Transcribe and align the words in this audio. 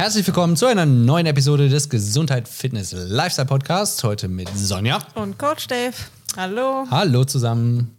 Herzlich 0.00 0.26
willkommen 0.26 0.56
zu 0.56 0.64
einer 0.64 0.86
neuen 0.86 1.26
Episode 1.26 1.68
des 1.68 1.90
Gesundheit, 1.90 2.48
Fitness, 2.48 2.92
Lifestyle 2.92 3.44
Podcasts. 3.46 4.02
Heute 4.02 4.28
mit 4.28 4.48
Sonja. 4.56 4.98
Und 5.14 5.38
Coach 5.38 5.66
Dave. 5.66 5.92
Hallo. 6.38 6.86
Hallo 6.90 7.24
zusammen. 7.26 7.98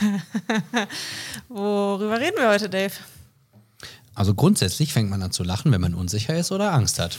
Worüber 1.50 2.18
reden 2.18 2.36
wir 2.38 2.48
heute, 2.48 2.70
Dave? 2.70 2.94
Also 4.14 4.32
grundsätzlich 4.32 4.94
fängt 4.94 5.10
man 5.10 5.20
an 5.22 5.30
zu 5.30 5.44
lachen, 5.44 5.72
wenn 5.72 5.80
man 5.82 5.92
unsicher 5.92 6.34
ist 6.34 6.50
oder 6.50 6.72
Angst 6.72 6.98
hat. 7.00 7.18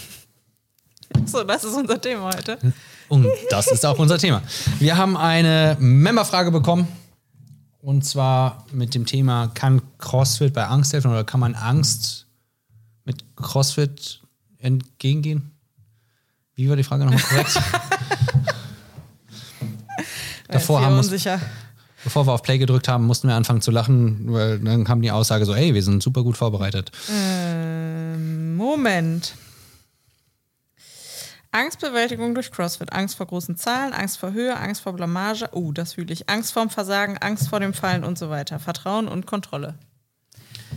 So, 1.27 1.43
das 1.43 1.63
ist 1.63 1.75
unser 1.75 2.01
Thema 2.01 2.31
heute. 2.35 2.57
Und 3.07 3.27
das 3.51 3.67
ist 3.67 3.85
auch 3.85 3.99
unser 3.99 4.17
Thema. 4.17 4.41
Wir 4.79 4.97
haben 4.97 5.15
eine 5.15 5.77
Memberfrage 5.79 6.49
bekommen. 6.49 6.87
Und 7.81 8.03
zwar 8.03 8.65
mit 8.71 8.95
dem 8.95 9.05
Thema, 9.05 9.51
kann 9.53 9.83
CrossFit 9.99 10.53
bei 10.53 10.65
Angst 10.65 10.91
helfen 10.93 11.11
oder 11.11 11.23
kann 11.23 11.39
man 11.39 11.53
Angst 11.53 12.26
mit 13.07 13.23
CrossFit 13.35 14.21
entgegengehen? 14.59 15.51
Wie 16.53 16.69
war 16.69 16.75
die 16.75 16.83
Frage 16.83 17.05
nochmal 17.05 17.21
korrekt? 17.21 17.55
Davor 20.49 20.81
haben 20.81 20.97
wir, 20.97 21.41
bevor 22.03 22.27
wir 22.27 22.33
auf 22.33 22.43
Play 22.43 22.57
gedrückt 22.57 22.87
haben, 22.87 23.05
mussten 23.05 23.27
wir 23.27 23.35
anfangen 23.35 23.61
zu 23.61 23.71
lachen, 23.71 24.31
weil 24.31 24.59
dann 24.59 24.83
kam 24.83 25.01
die 25.01 25.11
Aussage 25.11 25.45
so, 25.45 25.53
ey, 25.53 25.73
wir 25.73 25.83
sind 25.83 26.03
super 26.03 26.23
gut 26.23 26.37
vorbereitet. 26.37 26.91
Ähm, 27.09 28.55
Moment. 28.55 29.35
Angstbewältigung 31.51 32.35
durch 32.35 32.51
CrossFit. 32.51 32.91
Angst 32.91 33.15
vor 33.15 33.25
großen 33.25 33.55
Zahlen, 33.55 33.93
Angst 33.93 34.17
vor 34.17 34.33
Höhe, 34.33 34.57
Angst 34.57 34.81
vor 34.81 34.93
Blamage. 34.93 35.49
Oh, 35.53 35.71
das 35.71 35.93
fühle 35.93 36.13
ich. 36.13 36.29
Angst 36.29 36.51
vorm 36.51 36.69
Versagen, 36.69 37.17
Angst 37.17 37.49
vor 37.49 37.59
dem 37.59 37.73
Fallen 37.73 38.03
und 38.03 38.17
so 38.17 38.29
weiter. 38.29 38.59
Vertrauen 38.59 39.07
und 39.07 39.25
Kontrolle. 39.25 39.75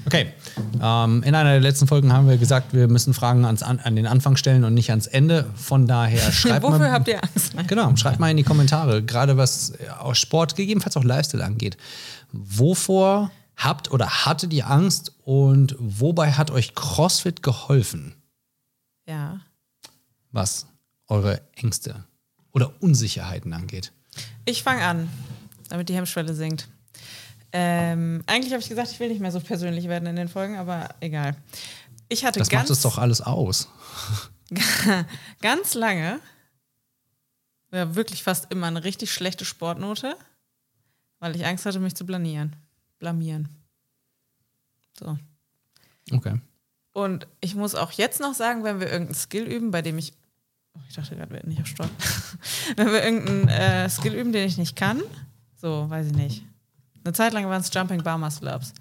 Okay. 0.06 0.32
Ähm, 0.80 1.22
in 1.22 1.34
einer 1.34 1.50
der 1.50 1.60
letzten 1.60 1.86
Folgen 1.86 2.12
haben 2.12 2.28
wir 2.28 2.38
gesagt, 2.38 2.72
wir 2.72 2.88
müssen 2.88 3.14
Fragen 3.14 3.44
ans, 3.44 3.62
an, 3.62 3.78
an 3.80 3.96
den 3.96 4.06
Anfang 4.06 4.36
stellen 4.36 4.64
und 4.64 4.74
nicht 4.74 4.90
ans 4.90 5.06
Ende. 5.06 5.46
Von 5.54 5.86
daher 5.86 6.32
schreibt 6.32 6.62
Wofür 6.62 6.78
mal. 6.78 6.92
habt 6.92 7.08
ihr 7.08 7.22
Angst? 7.22 7.54
Genau, 7.66 7.94
schreibt 7.96 8.18
mal 8.18 8.30
in 8.30 8.36
die 8.36 8.42
Kommentare, 8.42 9.02
gerade 9.02 9.36
was 9.36 9.70
äh, 9.70 9.88
auch 9.98 10.14
Sport, 10.14 10.56
gegebenenfalls 10.56 10.96
auch 10.96 11.04
Lifestyle 11.04 11.44
angeht. 11.44 11.76
Wovor 12.32 13.30
habt 13.56 13.90
oder 13.90 14.24
hattet 14.24 14.52
ihr 14.52 14.68
Angst 14.68 15.12
und 15.24 15.76
wobei 15.78 16.32
hat 16.32 16.50
euch 16.50 16.74
CrossFit 16.74 17.42
geholfen? 17.42 18.14
Ja. 19.06 19.40
Was 20.32 20.66
eure 21.08 21.40
Ängste 21.56 22.04
oder 22.52 22.72
Unsicherheiten 22.80 23.52
angeht. 23.52 23.92
Ich 24.44 24.62
fange 24.62 24.82
an, 24.82 25.08
damit 25.68 25.88
die 25.88 25.94
Hemmschwelle 25.94 26.34
sinkt. 26.34 26.68
Ähm, 27.52 28.22
eigentlich 28.26 28.52
habe 28.52 28.62
ich 28.62 28.68
gesagt, 28.68 28.90
ich 28.92 29.00
will 29.00 29.08
nicht 29.08 29.20
mehr 29.20 29.32
so 29.32 29.40
persönlich 29.40 29.88
werden 29.88 30.06
in 30.06 30.16
den 30.16 30.28
Folgen, 30.28 30.56
aber 30.56 30.88
egal. 31.00 31.36
Ich 32.08 32.24
hatte 32.24 32.38
Das 32.38 32.48
ganz, 32.48 32.68
macht 32.68 32.76
es 32.76 32.82
doch 32.82 32.98
alles 32.98 33.20
aus. 33.20 33.68
ganz 35.40 35.74
lange, 35.74 36.20
ja, 37.72 37.94
wirklich 37.94 38.22
fast 38.22 38.50
immer 38.50 38.66
eine 38.66 38.84
richtig 38.84 39.12
schlechte 39.12 39.44
Sportnote, 39.44 40.16
weil 41.18 41.36
ich 41.36 41.46
Angst 41.46 41.66
hatte, 41.66 41.78
mich 41.80 41.94
zu 41.94 42.04
blamieren. 42.04 42.56
Blamieren. 42.98 43.48
So. 44.98 45.18
Okay. 46.12 46.40
Und 46.92 47.26
ich 47.40 47.54
muss 47.54 47.74
auch 47.74 47.92
jetzt 47.92 48.20
noch 48.20 48.34
sagen, 48.34 48.64
wenn 48.64 48.80
wir 48.80 48.90
irgendeinen 48.90 49.14
Skill 49.14 49.44
üben, 49.44 49.70
bei 49.70 49.82
dem 49.82 49.98
ich. 49.98 50.12
Oh, 50.74 50.80
ich 50.88 50.94
dachte 50.94 51.16
gerade, 51.16 51.30
wir 51.30 51.38
hätten 51.38 51.48
nicht 51.48 51.62
auf 51.62 51.68
wenn 52.76 52.88
wir 52.88 53.04
irgendeinen 53.04 53.48
äh, 53.48 53.88
Skill 53.88 54.14
üben, 54.14 54.32
den 54.32 54.46
ich 54.46 54.58
nicht 54.58 54.76
kann, 54.76 55.00
so, 55.56 55.88
weiß 55.88 56.08
ich 56.08 56.12
nicht. 56.12 56.44
Eine 57.04 57.12
Zeit 57.14 57.32
lang 57.32 57.46
waren 57.48 57.60
es 57.60 57.70
Jumping 57.72 58.02
Bar 58.02 58.18
Muscle 58.18 58.54
Ups. 58.54 58.72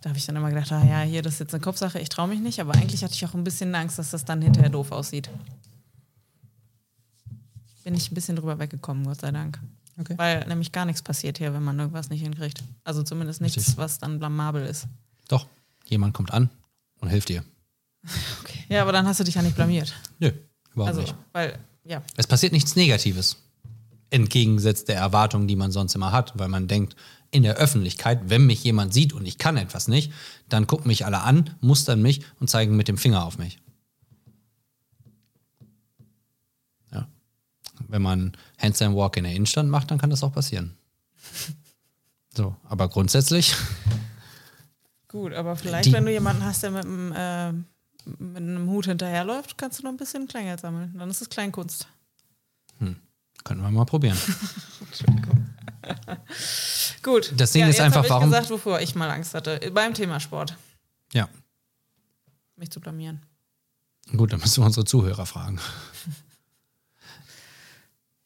Da 0.00 0.10
habe 0.10 0.18
ich 0.18 0.26
dann 0.26 0.36
immer 0.36 0.50
gedacht, 0.50 0.70
ah 0.72 0.84
ja, 0.84 1.00
hier, 1.02 1.22
das 1.22 1.34
ist 1.34 1.40
jetzt 1.40 1.54
eine 1.54 1.62
Kopfsache, 1.62 1.98
ich 1.98 2.08
traue 2.08 2.28
mich 2.28 2.40
nicht, 2.40 2.60
aber 2.60 2.74
eigentlich 2.74 3.02
hatte 3.04 3.14
ich 3.14 3.24
auch 3.24 3.34
ein 3.34 3.44
bisschen 3.44 3.74
Angst, 3.74 3.98
dass 3.98 4.10
das 4.10 4.24
dann 4.24 4.42
hinterher 4.42 4.68
doof 4.70 4.90
aussieht. 4.92 5.30
Bin 7.84 7.94
ich 7.94 8.10
ein 8.10 8.14
bisschen 8.14 8.36
drüber 8.36 8.58
weggekommen, 8.58 9.04
Gott 9.04 9.20
sei 9.20 9.30
Dank. 9.32 9.58
Okay. 9.98 10.14
Weil 10.16 10.46
nämlich 10.46 10.72
gar 10.72 10.84
nichts 10.84 11.02
passiert 11.02 11.38
hier, 11.38 11.52
wenn 11.52 11.62
man 11.62 11.78
irgendwas 11.78 12.10
nicht 12.10 12.22
hinkriegt. 12.22 12.62
Also 12.84 13.02
zumindest 13.02 13.40
nichts, 13.40 13.56
Richtig. 13.58 13.76
was 13.76 13.98
dann 13.98 14.18
blamabel 14.18 14.64
ist. 14.66 14.86
Doch, 15.28 15.46
jemand 15.86 16.14
kommt 16.14 16.32
an 16.32 16.50
und 17.00 17.08
hilft 17.08 17.28
dir. 17.28 17.44
Okay. 18.42 18.64
Ja, 18.68 18.82
aber 18.82 18.90
dann 18.92 19.06
hast 19.06 19.20
du 19.20 19.24
dich 19.24 19.34
ja 19.36 19.42
nicht 19.42 19.54
blamiert. 19.54 19.94
Nö, 20.18 20.32
überhaupt 20.72 20.88
Also, 20.88 21.00
nicht. 21.02 21.14
weil, 21.32 21.56
ja. 21.84 22.02
Es 22.16 22.26
passiert 22.26 22.52
nichts 22.52 22.74
Negatives. 22.74 23.36
Entgegengesetzt 24.10 24.88
der 24.88 24.96
Erwartung, 24.96 25.46
die 25.46 25.54
man 25.56 25.70
sonst 25.70 25.94
immer 25.94 26.10
hat, 26.10 26.32
weil 26.36 26.48
man 26.48 26.66
denkt, 26.66 26.96
in 27.32 27.42
der 27.42 27.56
Öffentlichkeit, 27.56 28.20
wenn 28.30 28.46
mich 28.46 28.62
jemand 28.62 28.92
sieht 28.94 29.12
und 29.12 29.26
ich 29.26 29.38
kann 29.38 29.56
etwas 29.56 29.88
nicht, 29.88 30.12
dann 30.48 30.66
gucken 30.68 30.86
mich 30.86 31.04
alle 31.06 31.22
an, 31.22 31.50
mustern 31.60 32.00
mich 32.00 32.22
und 32.38 32.48
zeigen 32.48 32.76
mit 32.76 32.86
dem 32.88 32.98
Finger 32.98 33.24
auf 33.24 33.38
mich. 33.38 33.58
Ja. 36.92 37.08
Wenn 37.88 38.02
man 38.02 38.32
Handstand 38.58 38.94
Walk 38.94 39.16
in 39.16 39.24
der 39.24 39.32
Innenstadt 39.34 39.66
macht, 39.66 39.90
dann 39.90 39.98
kann 39.98 40.10
das 40.10 40.22
auch 40.22 40.32
passieren. 40.32 40.76
So, 42.34 42.56
aber 42.64 42.88
grundsätzlich, 42.88 43.54
Gut, 45.06 45.34
aber 45.34 45.54
vielleicht, 45.54 45.84
Die- 45.84 45.92
wenn 45.92 46.06
du 46.06 46.10
jemanden 46.12 46.42
hast, 46.42 46.62
der 46.62 46.70
mit 46.70 46.86
einem, 46.86 47.12
äh, 47.12 47.52
mit 47.52 48.36
einem 48.38 48.70
Hut 48.70 48.86
hinterherläuft, 48.86 49.58
kannst 49.58 49.78
du 49.78 49.82
noch 49.82 49.90
ein 49.90 49.98
bisschen 49.98 50.26
Kleingeld 50.28 50.60
sammeln. 50.60 50.94
Dann 50.96 51.10
ist 51.10 51.20
es 51.20 51.28
Kleinkunst. 51.28 51.86
können 53.44 53.60
wir 53.60 53.70
mal 53.70 53.84
probieren. 53.84 54.16
Gut. 57.02 57.32
Das 57.36 57.52
Ding 57.52 57.62
ist 57.62 57.68
jetzt 57.76 57.80
einfach, 57.80 58.04
ich 58.04 58.10
warum- 58.10 58.30
gesagt, 58.30 58.50
wovor 58.50 58.80
ich 58.80 58.94
mal 58.94 59.10
Angst 59.10 59.34
hatte. 59.34 59.70
Beim 59.72 59.94
Thema 59.94 60.20
Sport. 60.20 60.56
Ja, 61.12 61.28
Mich 62.56 62.70
zu 62.70 62.80
blamieren. 62.80 63.20
gut, 64.16 64.32
dann 64.32 64.40
müssen 64.40 64.62
wir 64.62 64.66
unsere 64.66 64.84
Zuhörer 64.86 65.26
fragen. 65.26 65.60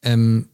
ähm, 0.01 0.49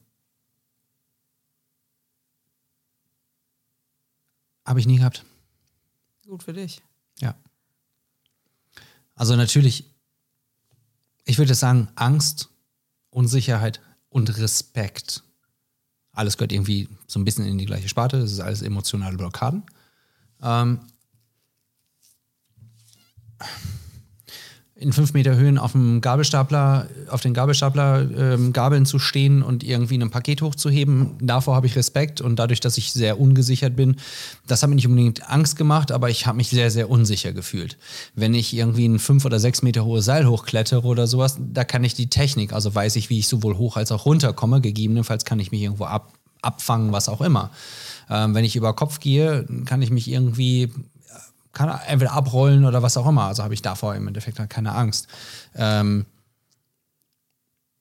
Habe 4.66 4.80
ich 4.80 4.86
nie 4.88 4.98
gehabt. 4.98 5.26
Gut 6.26 6.44
für 6.44 6.54
dich. 6.54 6.82
Ja. 7.20 7.36
Also 9.16 9.36
natürlich, 9.36 9.86
ich 11.26 11.38
würde 11.38 11.54
sagen, 11.54 11.90
Angst, 11.96 12.50
Unsicherheit 13.10 13.82
und 14.10 14.38
Respekt. 14.38 15.24
Alles 16.14 16.38
gehört 16.38 16.52
irgendwie 16.52 16.88
so 17.08 17.20
ein 17.20 17.26
bisschen 17.26 17.46
in 17.46 17.58
die 17.58 17.66
gleiche 17.66 17.90
Sparte. 17.90 18.20
Das 18.20 18.32
ist 18.32 18.40
alles 18.40 18.62
emotionale 18.62 19.18
Blockaden. 19.18 19.64
Ähm, 20.42 20.80
in 24.76 24.92
fünf 24.92 25.14
Meter 25.14 25.36
Höhen 25.36 25.60
auf 25.60 25.74
dem 25.74 26.02
Gabelstapler, 26.02 26.88
auf 27.10 27.22
den 27.22 27.36
Gabelstapler 27.36 28.10
ähm, 28.18 28.54
Gabeln 28.54 28.88
zu 28.88 28.98
stehen 28.98 29.44
und 29.44 29.64
irgendwie 29.64 29.98
ein 29.98 30.10
Paket 30.10 30.42
hochzuheben, 30.42 31.12
davor 31.22 31.56
habe 31.56 31.68
ich 31.68 31.76
Respekt 31.76 32.22
und 32.22 32.38
dadurch, 32.38 32.60
dass 32.60 32.78
ich 32.78 32.92
sehr 32.92 33.20
ungesichert 33.20 33.76
bin, 33.76 33.98
das 34.48 34.64
hat 34.64 34.70
mir 34.70 34.76
nicht 34.76 34.88
unbedingt 34.88 35.30
Angst 35.30 35.58
gemacht, 35.58 35.92
aber 35.92 36.10
ich 36.10 36.26
habe 36.26 36.38
mich 36.38 36.50
sehr, 36.50 36.72
sehr 36.72 36.90
unsicher 36.90 37.34
gefühlt. 37.34 37.78
Wenn 38.16 38.34
ich 38.34 38.56
irgendwie 38.56 38.88
ein 38.88 38.98
fünf 38.98 39.26
oder 39.26 39.40
sechs 39.40 39.62
Meter 39.62 39.86
hohes 39.86 40.06
Seil 40.06 40.26
hochklettere 40.26 40.88
oder 40.88 41.06
sowas, 41.06 41.38
da 41.40 41.64
kann 41.64 41.84
ich 41.84 41.94
die 41.94 42.10
Technik, 42.10 42.52
also 42.52 42.74
weiß 42.74 42.96
ich, 42.96 43.12
wie 43.12 43.20
ich 43.20 43.28
sowohl 43.28 43.58
hoch 43.58 43.78
als 43.78 43.92
auch 43.92 44.06
runter 44.08 44.34
komme. 44.34 44.60
Gegebenenfalls 44.60 45.24
kann 45.24 45.40
ich 45.40 45.52
mich 45.52 45.62
irgendwo 45.62 45.86
ab, 45.86 46.14
abfangen, 46.42 46.92
was 46.92 47.10
auch 47.10 47.22
immer. 47.22 47.52
Ähm, 48.10 48.34
wenn 48.34 48.44
ich 48.44 48.56
über 48.56 48.74
Kopf 48.74 49.00
gehe, 49.00 49.46
kann 49.66 49.84
ich 49.84 49.92
mich 49.92 50.10
irgendwie 50.10 50.72
kann 51.54 51.80
entweder 51.88 52.12
abrollen 52.12 52.66
oder 52.66 52.84
was 52.84 52.98
auch 52.98 53.08
immer. 53.08 53.26
Also 53.26 53.44
habe 53.44 53.54
ich 53.54 53.62
davor 53.62 53.96
im 53.96 54.08
Endeffekt 54.08 54.40
halt 54.40 54.50
keine 54.50 54.74
Angst. 54.74 55.08
Ähm, 55.56 56.06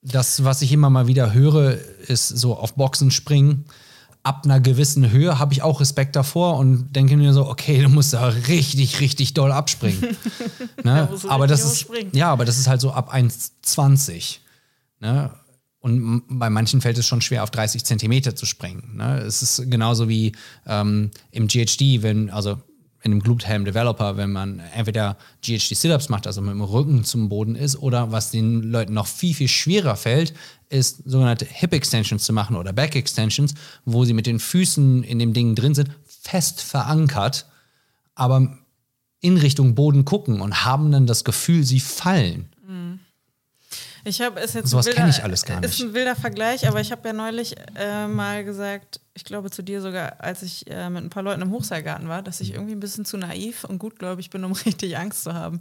das, 0.03 0.45
was 0.45 0.63
ich 0.63 0.73
immer 0.73 0.91
mal 0.91 1.07
wieder 1.07 1.33
höre, 1.33 1.79
ist 2.07 2.29
so 2.29 2.57
auf 2.57 2.75
Boxen 2.75 3.11
springen. 3.11 3.65
Ab 4.25 4.43
einer 4.45 4.61
gewissen 4.61 5.11
Höhe 5.11 5.39
habe 5.39 5.53
ich 5.53 5.63
auch 5.63 5.81
Respekt 5.81 6.15
davor 6.15 6.59
und 6.59 6.93
denke 6.95 7.17
mir 7.17 7.33
so, 7.33 7.49
okay, 7.49 7.83
du 7.83 7.89
musst 7.89 8.13
da 8.13 8.27
richtig, 8.29 9.01
richtig 9.01 9.35
doll 9.35 9.51
abspringen. 9.51 10.17
ne? 10.85 11.09
aber 11.29 11.47
das 11.47 11.65
ist, 11.65 11.87
ja, 12.13 12.31
aber 12.31 12.45
das 12.45 12.59
ist 12.59 12.69
halt 12.69 12.81
so 12.81 12.93
ab 12.93 13.13
1,20. 13.13 14.39
Ne? 15.01 15.31
Und 15.81 16.23
bei 16.29 16.51
manchen 16.51 16.81
fällt 16.81 16.99
es 16.99 17.07
schon 17.07 17.21
schwer, 17.21 17.43
auf 17.43 17.51
30 17.51 17.85
Zentimeter 17.85 18.37
zu 18.37 18.47
springen. 18.47 18.97
Ne? 18.97 19.19
Es 19.21 19.43
ist 19.43 19.71
genauso 19.71 20.09
wie 20.09 20.33
ähm, 20.67 21.11
im 21.33 21.49
GHD, 21.49 22.03
wenn, 22.03 22.31
also 22.31 22.61
in 23.03 23.13
einem 23.13 23.21
Glute 23.21 23.47
Helm 23.47 23.65
Developer, 23.65 24.17
wenn 24.17 24.31
man 24.31 24.61
entweder 24.75 25.17
GHD 25.43 25.77
Sit-Ups 25.77 26.09
macht, 26.09 26.27
also 26.27 26.41
mit 26.41 26.51
dem 26.51 26.61
Rücken 26.61 27.05
zum 27.05 27.29
Boden 27.29 27.57
ist, 27.57 27.77
oder 27.77 28.13
was 28.13 28.31
den 28.31 28.63
Leuten 28.63 28.95
noch 28.95 29.07
viel, 29.07 29.35
viel 29.35 29.49
schwerer 29.49 29.97
fällt, 29.97 30.35
ist 30.69 31.03
sogenannte 31.05 31.45
Hip 31.45 31.73
Extensions 31.73 32.25
zu 32.25 32.33
machen 32.33 32.57
oder 32.57 32.73
Back 32.73 32.95
Extensions, 32.95 33.55
wo 33.85 34.05
sie 34.05 34.15
mit 34.15 34.27
den 34.27 34.39
Füßen 34.39 35.03
in 35.03 35.19
dem 35.19 35.33
Ding 35.33 35.55
drin 35.55 35.75
sind, 35.75 35.91
fest 36.05 36.63
verankert, 36.63 37.47
aber 38.15 38.59
in 39.21 39.37
Richtung 39.37 39.75
Boden 39.75 40.05
gucken 40.05 40.41
und 40.41 40.65
haben 40.65 40.93
dann 40.93 41.07
das 41.07 41.25
Gefühl, 41.25 41.65
sie 41.65 41.81
fallen. 41.81 42.51
Ich 44.05 44.21
habe 44.21 44.41
es 44.41 44.53
jetzt 44.55 44.71
Sowas 44.71 44.87
ein 44.87 44.95
kenn 44.95 45.05
wilder- 45.05 45.17
ich 45.19 45.25
alles 45.25 45.45
gar 45.45 45.63
Ist 45.63 45.79
nicht. 45.79 45.83
ein 45.83 45.95
wilder 45.95 46.17
Vergleich, 46.17 46.67
aber 46.67 46.81
ich 46.81 46.91
habe 46.91 47.07
ja 47.09 47.13
neulich 47.13 47.55
äh, 47.77 48.07
mal 48.09 48.45
gesagt, 48.45 49.01
ich 49.15 49.25
glaube 49.25 49.51
zu 49.51 49.63
dir 49.63 49.81
sogar, 49.81 50.17
als 50.21 50.43
ich 50.43 50.69
äh, 50.71 50.91
mit 50.91 51.05
ein 51.05 51.11
paar 51.11 51.23
Leuten 51.23 51.43
im 51.43 51.51
Hochseilgarten 51.51 52.09
war, 52.09 52.23
dass 52.23 52.41
ich 52.41 52.53
irgendwie 52.55 52.73
ein 52.73 52.81
bisschen 52.81 53.05
zu 53.05 53.17
naiv 53.17 53.65
und 53.65 53.79
gutgläubig 53.79 54.31
bin, 54.31 54.45
um 54.45 54.53
richtig 54.67 54.97
Angst 54.99 55.23
zu 55.25 55.35
haben. 55.35 55.61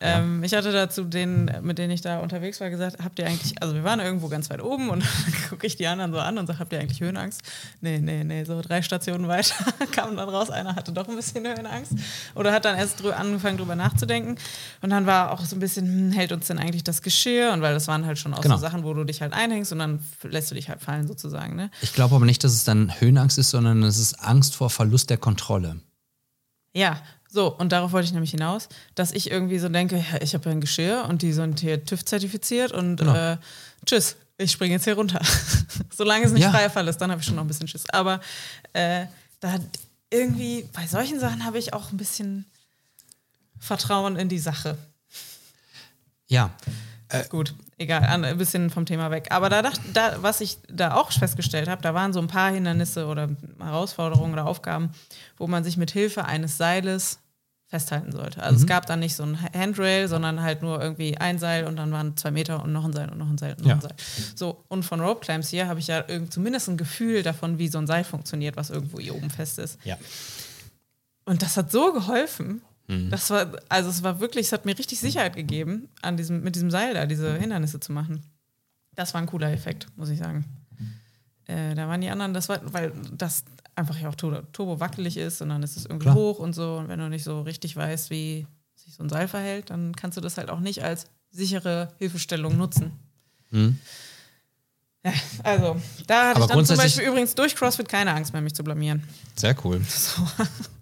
Ähm, 0.00 0.44
ich 0.44 0.54
hatte 0.54 0.70
dazu 0.72 1.04
den, 1.04 1.50
mit 1.62 1.78
denen 1.78 1.90
ich 1.90 2.00
da 2.00 2.18
unterwegs 2.20 2.60
war, 2.60 2.70
gesagt, 2.70 2.96
habt 3.02 3.18
ihr 3.18 3.26
eigentlich, 3.26 3.60
also 3.60 3.74
wir 3.74 3.82
waren 3.84 3.98
irgendwo 4.00 4.28
ganz 4.28 4.48
weit 4.50 4.62
oben 4.62 4.90
und 4.90 5.02
dann 5.24 5.34
gucke 5.50 5.66
ich 5.66 5.76
die 5.76 5.86
anderen 5.86 6.12
so 6.12 6.18
an 6.20 6.38
und 6.38 6.46
sage, 6.46 6.58
habt 6.60 6.72
ihr 6.72 6.80
eigentlich 6.80 7.00
Höhenangst? 7.00 7.42
Nee, 7.80 7.98
nee, 7.98 8.22
nee, 8.24 8.44
so 8.44 8.60
drei 8.62 8.82
Stationen 8.82 9.26
weiter 9.28 9.54
kam 9.92 10.16
dann 10.16 10.28
raus, 10.28 10.50
einer 10.50 10.76
hatte 10.76 10.92
doch 10.92 11.08
ein 11.08 11.16
bisschen 11.16 11.46
Höhenangst 11.46 11.92
oder 12.34 12.52
hat 12.52 12.64
dann 12.64 12.76
erst 12.76 13.02
drü 13.02 13.10
angefangen 13.10 13.56
drüber 13.58 13.74
nachzudenken 13.76 14.36
und 14.82 14.90
dann 14.90 15.06
war 15.06 15.32
auch 15.32 15.44
so 15.44 15.56
ein 15.56 15.60
bisschen, 15.60 15.86
hm, 15.86 16.12
hält 16.12 16.32
uns 16.32 16.46
denn 16.46 16.58
eigentlich 16.58 16.84
das 16.84 17.02
Geschirr? 17.02 17.52
Und 17.52 17.62
weil 17.62 17.74
das 17.74 17.88
waren 17.88 18.06
halt 18.06 18.18
schon 18.18 18.34
auch 18.34 18.40
Genau. 18.42 18.54
so 18.56 18.60
Sachen, 18.60 18.84
wo 18.84 18.94
du 18.94 19.04
dich 19.04 19.20
halt 19.20 19.32
einhängst 19.32 19.72
und 19.72 19.78
dann 19.80 19.98
lässt 20.22 20.50
du 20.50 20.54
dich 20.54 20.68
halt 20.68 20.80
fallen 20.80 21.08
sozusagen, 21.08 21.56
ne? 21.56 21.70
Ich 21.82 21.92
glaube 21.92 22.14
aber 22.14 22.24
nicht, 22.24 22.44
dass 22.44 22.52
es 22.52 22.64
dann 22.64 22.92
Höhenangst 23.00 23.36
ist, 23.38 23.50
sondern 23.50 23.82
es 23.82 23.98
ist 23.98 24.14
Angst 24.22 24.54
vor 24.54 24.70
Verlust 24.70 25.10
der 25.10 25.16
Kontrolle. 25.18 25.80
Ja, 26.74 27.00
so, 27.30 27.54
und 27.54 27.70
darauf 27.72 27.92
wollte 27.92 28.06
ich 28.06 28.12
nämlich 28.12 28.30
hinaus, 28.30 28.68
dass 28.94 29.12
ich 29.12 29.30
irgendwie 29.30 29.58
so 29.58 29.68
denke, 29.68 30.02
ich 30.22 30.34
habe 30.34 30.46
ja 30.46 30.50
ein 30.52 30.60
Geschirr 30.60 31.04
und 31.08 31.22
die 31.22 31.32
sind 31.32 31.60
hier 31.60 31.84
TÜV-zertifiziert 31.84 32.72
und 32.72 32.96
Genau. 32.96 33.14
äh, 33.14 33.36
tschüss, 33.84 34.16
ich 34.38 34.50
springe 34.52 34.74
jetzt 34.74 34.84
hier 34.84 34.94
runter. 34.94 35.20
Solange 35.96 36.24
es 36.26 36.32
nicht 36.32 36.42
Ja. 36.44 36.50
freier 36.50 36.70
Fall 36.70 36.88
ist, 36.88 36.98
dann 36.98 37.10
habe 37.10 37.20
ich 37.20 37.26
schon 37.26 37.34
noch 37.36 37.44
ein 37.44 37.48
bisschen 37.48 37.68
Schiss. 37.68 37.84
Aber 37.90 38.20
äh, 38.72 39.06
da 39.40 39.58
irgendwie, 40.10 40.66
bei 40.72 40.86
solchen 40.86 41.20
Sachen 41.20 41.44
habe 41.44 41.58
ich 41.58 41.74
auch 41.74 41.92
ein 41.92 41.96
bisschen 41.98 42.46
Vertrauen 43.58 44.16
in 44.16 44.28
die 44.28 44.38
Sache. 44.38 44.78
Ja, 46.28 46.50
Gut, 47.30 47.54
egal, 47.78 48.02
ein 48.24 48.36
bisschen 48.38 48.70
vom 48.70 48.84
Thema 48.84 49.10
weg. 49.10 49.28
Aber 49.30 49.48
da 49.48 49.62
dachte, 49.62 49.80
da, 49.94 50.22
was 50.22 50.40
ich 50.40 50.58
da 50.68 50.94
auch 50.94 51.10
festgestellt 51.10 51.68
habe, 51.68 51.80
da 51.80 51.94
waren 51.94 52.12
so 52.12 52.20
ein 52.20 52.26
paar 52.26 52.50
Hindernisse 52.50 53.06
oder 53.06 53.28
Herausforderungen 53.58 54.32
oder 54.34 54.46
Aufgaben, 54.46 54.90
wo 55.38 55.46
man 55.46 55.64
sich 55.64 55.76
mit 55.76 55.90
Hilfe 55.90 56.24
eines 56.26 56.56
Seiles 56.58 57.18
festhalten 57.66 58.12
sollte. 58.12 58.42
Also 58.42 58.56
es 58.56 58.66
gab 58.66 58.86
dann 58.86 58.98
nicht 59.00 59.14
so 59.14 59.22
ein 59.24 59.38
Handrail, 59.54 60.08
sondern 60.08 60.42
halt 60.42 60.62
nur 60.62 60.80
irgendwie 60.82 61.18
ein 61.18 61.38
Seil 61.38 61.66
und 61.66 61.76
dann 61.76 61.92
waren 61.92 62.16
zwei 62.16 62.30
Meter 62.30 62.62
und 62.62 62.72
noch 62.72 62.84
ein 62.84 62.94
Seil 62.94 63.10
und 63.10 63.18
noch 63.18 63.28
ein 63.28 63.36
Seil 63.36 63.52
und 63.52 63.60
noch 63.60 63.68
Ja. 63.68 63.74
ein 63.74 63.80
Seil. 63.82 63.94
So, 64.34 64.64
und 64.68 64.84
von 64.84 65.00
Rope 65.00 65.20
Climbs 65.20 65.48
hier 65.50 65.68
habe 65.68 65.78
ich 65.78 65.86
ja 65.86 66.02
irgend, 66.08 66.32
zumindest 66.32 66.68
ein 66.70 66.78
Gefühl 66.78 67.22
davon, 67.22 67.58
wie 67.58 67.68
so 67.68 67.76
ein 67.76 67.86
Seil 67.86 68.04
funktioniert, 68.04 68.56
was 68.56 68.70
irgendwo 68.70 68.98
hier 69.00 69.14
oben 69.14 69.28
fest 69.30 69.58
ist. 69.58 69.78
ja. 69.84 69.96
Und 71.26 71.42
das 71.42 71.58
hat 71.58 71.70
so 71.70 71.92
geholfen. 71.92 72.62
Das 73.10 73.28
war, 73.28 73.52
also 73.68 73.90
es 73.90 74.02
war 74.02 74.18
wirklich, 74.18 74.46
es 74.46 74.52
hat 74.52 74.64
mir 74.64 74.78
richtig 74.78 74.98
Sicherheit 74.98 75.36
gegeben, 75.36 75.88
an 76.00 76.16
diesem, 76.16 76.42
mit 76.42 76.54
diesem 76.54 76.70
Seil 76.70 76.94
da 76.94 77.04
diese 77.04 77.34
Hindernisse 77.38 77.80
zu 77.80 77.92
machen. 77.92 78.22
Das 78.94 79.12
war 79.12 79.20
ein 79.20 79.26
cooler 79.26 79.52
Effekt, 79.52 79.88
muss 79.96 80.08
ich 80.08 80.18
sagen. 80.18 80.46
Äh, 81.44 81.74
da 81.74 81.86
waren 81.86 82.00
die 82.00 82.08
anderen, 82.08 82.32
das 82.32 82.48
war, 82.48 82.60
weil 82.72 82.92
das 83.12 83.44
einfach 83.74 83.98
ja 83.98 84.08
auch 84.08 84.14
turbo, 84.14 84.80
wackelig 84.80 85.16
ist 85.16 85.40
und 85.42 85.50
dann 85.50 85.62
ist 85.62 85.76
es 85.76 85.84
irgendwie 85.84 86.04
Klar. 86.04 86.14
hoch 86.14 86.38
und 86.38 86.54
so. 86.54 86.76
Und 86.76 86.88
wenn 86.88 86.98
du 86.98 87.08
nicht 87.08 87.24
so 87.24 87.42
richtig 87.42 87.76
weißt, 87.76 88.10
wie 88.10 88.46
sich 88.74 88.94
so 88.94 89.02
ein 89.02 89.08
Seil 89.08 89.28
verhält, 89.28 89.70
dann 89.70 89.94
kannst 89.94 90.16
du 90.16 90.20
das 90.20 90.38
halt 90.38 90.48
auch 90.50 90.60
nicht 90.60 90.82
als 90.82 91.06
sichere 91.30 91.92
Hilfestellung 91.98 92.56
nutzen. 92.56 92.92
Ja, 93.50 95.12
also, 95.44 95.76
da 96.06 96.30
hatte 96.30 96.36
Aber 96.36 96.44
ich 96.44 96.50
dann 96.52 96.66
zum 96.66 96.76
Beispiel 96.76 97.04
übrigens 97.04 97.34
durch 97.34 97.54
CrossFit 97.54 97.88
keine 97.88 98.12
Angst 98.14 98.32
mehr, 98.32 98.42
mich 98.42 98.54
zu 98.54 98.64
blamieren. 98.64 99.02
Sehr 99.36 99.54
cool. 99.64 99.80
So, 99.88 100.22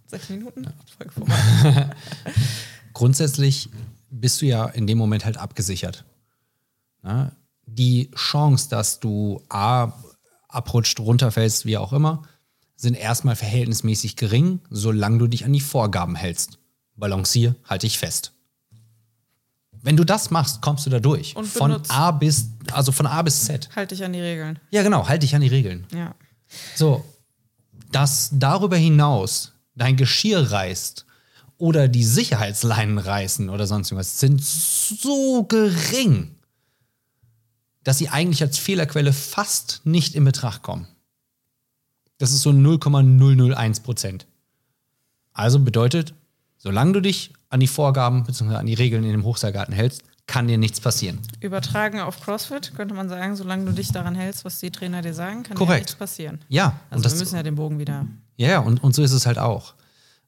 sechs 0.06 0.28
Minuten? 0.28 0.66
Folge 0.96 1.12
vorbei. 1.12 1.90
Grundsätzlich 2.92 3.68
bist 4.10 4.40
du 4.40 4.46
ja 4.46 4.66
in 4.66 4.86
dem 4.86 4.98
Moment 4.98 5.24
halt 5.24 5.36
abgesichert. 5.36 6.04
Ja? 7.04 7.32
Die 7.66 8.10
Chance, 8.12 8.68
dass 8.68 9.00
du 9.00 9.42
A, 9.48 9.92
abrutscht, 10.48 11.00
runterfällst, 11.00 11.66
wie 11.66 11.76
auch 11.76 11.92
immer, 11.92 12.22
sind 12.76 12.94
erstmal 12.94 13.36
verhältnismäßig 13.36 14.16
gering, 14.16 14.60
solange 14.70 15.18
du 15.18 15.26
dich 15.26 15.44
an 15.44 15.52
die 15.52 15.60
Vorgaben 15.60 16.14
hältst. 16.14 16.58
Balancier, 16.94 17.56
halte 17.64 17.86
dich 17.86 17.98
fest. 17.98 18.32
Wenn 19.82 19.96
du 19.96 20.04
das 20.04 20.30
machst, 20.30 20.62
kommst 20.62 20.86
du 20.86 20.90
da 20.90 20.98
durch. 20.98 21.36
Und 21.36 21.46
von 21.46 21.80
A 21.88 22.10
bis, 22.10 22.50
also 22.72 22.92
von 22.92 23.06
A 23.06 23.22
bis 23.22 23.44
Z. 23.44 23.68
Halt 23.76 23.90
dich 23.92 24.04
an 24.04 24.12
die 24.12 24.20
Regeln. 24.20 24.58
Ja, 24.70 24.82
genau, 24.82 25.06
halte 25.08 25.20
dich 25.20 25.34
an 25.34 25.42
die 25.42 25.48
Regeln. 25.48 25.86
Ja. 25.94 26.14
So, 26.74 27.04
dass 27.92 28.30
darüber 28.32 28.76
hinaus 28.76 29.52
dein 29.76 29.96
Geschirr 29.96 30.50
reißt 30.50 31.06
oder 31.58 31.88
die 31.88 32.04
Sicherheitsleinen 32.04 32.98
reißen 32.98 33.48
oder 33.48 33.66
sonst 33.66 33.90
irgendwas, 33.90 34.20
sind 34.20 34.42
so 34.42 35.44
gering, 35.44 36.34
dass 37.84 37.98
sie 37.98 38.08
eigentlich 38.08 38.42
als 38.42 38.58
Fehlerquelle 38.58 39.12
fast 39.12 39.82
nicht 39.84 40.14
in 40.14 40.24
Betracht 40.24 40.62
kommen. 40.62 40.88
Das 42.18 42.32
ist 42.32 42.42
so 42.42 42.52
0,001 42.52 43.80
Prozent. 43.80 44.26
Also 45.32 45.60
bedeutet, 45.60 46.14
solange 46.56 46.92
du 46.92 47.00
dich 47.02 47.32
an 47.50 47.60
die 47.60 47.66
Vorgaben 47.66 48.24
bzw. 48.24 48.56
an 48.56 48.66
die 48.66 48.74
Regeln 48.74 49.04
in 49.04 49.12
dem 49.12 49.24
Hochseilgarten 49.24 49.74
hältst, 49.74 50.02
kann 50.26 50.48
dir 50.48 50.58
nichts 50.58 50.80
passieren. 50.80 51.20
Übertragen 51.40 52.00
auf 52.00 52.20
CrossFit 52.20 52.74
könnte 52.74 52.94
man 52.94 53.08
sagen, 53.08 53.36
solange 53.36 53.64
du 53.66 53.72
dich 53.72 53.92
daran 53.92 54.14
hältst, 54.14 54.44
was 54.44 54.58
die 54.58 54.70
Trainer 54.70 55.00
dir 55.02 55.14
sagen, 55.14 55.42
kann 55.44 55.56
dir 55.56 55.64
Korrekt. 55.64 55.80
nichts 55.82 55.94
passieren. 55.94 56.40
Ja, 56.48 56.80
Also 56.90 57.04
wir 57.10 57.18
müssen 57.18 57.36
ja 57.36 57.42
den 57.42 57.54
Bogen 57.54 57.78
wieder. 57.78 58.06
Ja, 58.36 58.48
ja, 58.48 58.58
und, 58.58 58.82
und 58.82 58.94
so 58.94 59.02
ist 59.02 59.12
es 59.12 59.24
halt 59.26 59.38
auch. 59.38 59.74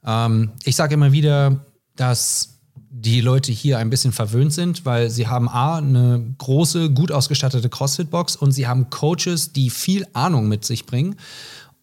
Ähm, 0.05 0.53
ich 0.65 0.77
sage 0.77 0.95
immer 0.95 1.11
wieder, 1.13 1.65
dass 1.97 2.55
die 2.91 3.21
Leute 3.21 3.53
hier 3.53 3.79
ein 3.79 3.91
bisschen 3.91 4.13
verwöhnt 4.13 4.53
sind, 4.53 4.87
weil 4.87 5.11
sie 5.11 5.27
haben 5.27 5.49
A, 5.49 5.77
eine 5.79 6.25
große, 6.39 6.91
gut 6.91 7.13
ausgestattete 7.13 7.69
CrossFit-Box 7.69 8.37
und 8.37 8.53
sie 8.53 8.67
haben 8.67 8.91
Coaches, 8.91 9.53
die 9.53 9.69
viel 9.71 10.07
Ahnung 10.15 10.49
mit 10.49 10.65
sich 10.65 10.87
bringen 10.87 11.17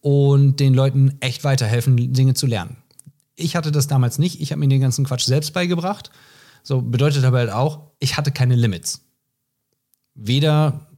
und 0.00 0.58
den 0.58 0.74
Leuten 0.74 1.16
echt 1.20 1.44
weiterhelfen, 1.44 2.12
Dinge 2.12 2.34
zu 2.34 2.46
lernen. 2.46 2.78
Ich 3.34 3.56
hatte 3.56 3.70
das 3.72 3.86
damals 3.86 4.18
nicht. 4.18 4.40
Ich 4.40 4.52
habe 4.52 4.60
mir 4.60 4.68
den 4.68 4.80
ganzen 4.80 5.04
Quatsch 5.04 5.24
selbst 5.26 5.52
beigebracht. 5.52 6.10
So 6.66 6.82
bedeutet 6.82 7.24
aber 7.24 7.38
halt 7.38 7.50
auch, 7.50 7.92
ich 8.00 8.16
hatte 8.16 8.32
keine 8.32 8.56
Limits. 8.56 9.00
Weder 10.16 10.88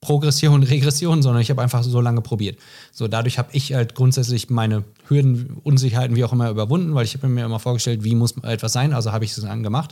Progression, 0.00 0.62
Regression, 0.62 1.20
sondern 1.20 1.42
ich 1.42 1.50
habe 1.50 1.60
einfach 1.60 1.82
so 1.82 2.00
lange 2.00 2.22
probiert. 2.22 2.58
So 2.92 3.08
dadurch 3.08 3.36
habe 3.36 3.50
ich 3.52 3.74
halt 3.74 3.94
grundsätzlich 3.94 4.48
meine 4.48 4.84
Hürden, 5.06 5.58
Unsicherheiten, 5.62 6.16
wie 6.16 6.24
auch 6.24 6.32
immer 6.32 6.48
überwunden, 6.48 6.94
weil 6.94 7.04
ich 7.04 7.12
habe 7.12 7.28
mir 7.28 7.44
immer 7.44 7.58
vorgestellt, 7.58 8.04
wie 8.04 8.14
muss 8.14 8.38
etwas 8.38 8.72
sein, 8.72 8.94
also 8.94 9.12
habe 9.12 9.26
ich 9.26 9.36
es 9.36 9.42
dann 9.42 9.62
gemacht. 9.62 9.90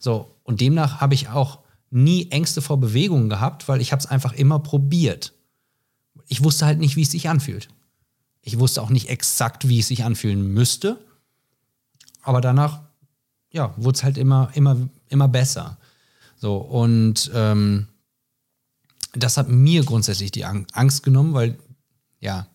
So 0.00 0.34
und 0.42 0.60
demnach 0.60 1.00
habe 1.00 1.14
ich 1.14 1.28
auch 1.28 1.60
nie 1.90 2.32
Ängste 2.32 2.60
vor 2.60 2.80
Bewegungen 2.80 3.28
gehabt, 3.28 3.68
weil 3.68 3.80
ich 3.80 3.92
habe 3.92 4.00
es 4.00 4.06
einfach 4.06 4.32
immer 4.32 4.58
probiert. 4.58 5.32
Ich 6.26 6.42
wusste 6.42 6.66
halt 6.66 6.80
nicht, 6.80 6.96
wie 6.96 7.02
es 7.02 7.12
sich 7.12 7.28
anfühlt. 7.28 7.68
Ich 8.40 8.58
wusste 8.58 8.82
auch 8.82 8.90
nicht 8.90 9.10
exakt, 9.10 9.68
wie 9.68 9.78
es 9.78 9.86
sich 9.86 10.02
anfühlen 10.02 10.52
müsste, 10.52 10.98
aber 12.20 12.40
danach 12.40 12.80
ja, 13.52 13.72
wurde 13.76 13.96
es 13.96 14.02
halt 14.02 14.18
immer, 14.18 14.50
immer, 14.54 14.76
immer 15.08 15.28
besser. 15.28 15.78
So, 16.36 16.56
und 16.56 17.30
ähm, 17.34 17.86
das 19.12 19.36
hat 19.36 19.48
mir 19.48 19.84
grundsätzlich 19.84 20.32
die 20.32 20.44
Ang- 20.44 20.66
Angst 20.72 21.02
genommen, 21.02 21.34
weil, 21.34 21.58
ja, 22.18 22.46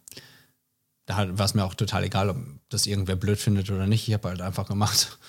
da 1.06 1.38
war 1.38 1.46
es 1.46 1.54
mir 1.54 1.64
auch 1.64 1.76
total 1.76 2.04
egal, 2.04 2.30
ob 2.30 2.38
das 2.70 2.86
irgendwer 2.86 3.16
blöd 3.16 3.40
findet 3.40 3.70
oder 3.72 3.88
nicht. 3.88 4.08
Ich 4.08 4.14
habe 4.14 4.30
halt 4.30 4.42
einfach 4.42 4.68
gemacht. 4.68 5.18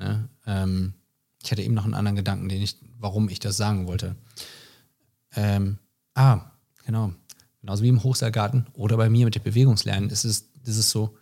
Ne? 0.00 0.28
Ähm, 0.46 0.92
ich 1.42 1.50
hatte 1.50 1.60
eben 1.60 1.74
noch 1.74 1.82
einen 1.84 1.94
anderen 1.94 2.14
Gedanken, 2.14 2.48
den 2.48 2.62
ich, 2.62 2.76
warum 3.00 3.28
ich 3.28 3.40
das 3.40 3.56
sagen 3.56 3.88
wollte. 3.88 4.14
Ähm, 5.34 5.78
ah, 6.14 6.52
genau. 6.86 7.12
Genauso 7.60 7.82
wie 7.82 7.88
im 7.88 8.04
Hochseilgarten 8.04 8.68
oder 8.74 8.96
bei 8.96 9.10
mir 9.10 9.24
mit 9.24 9.34
dem 9.34 9.42
Bewegungslernen 9.42 10.08
ist 10.10 10.24
es, 10.24 10.50
ist 10.62 10.76
es 10.76 10.90
so, 10.92 11.18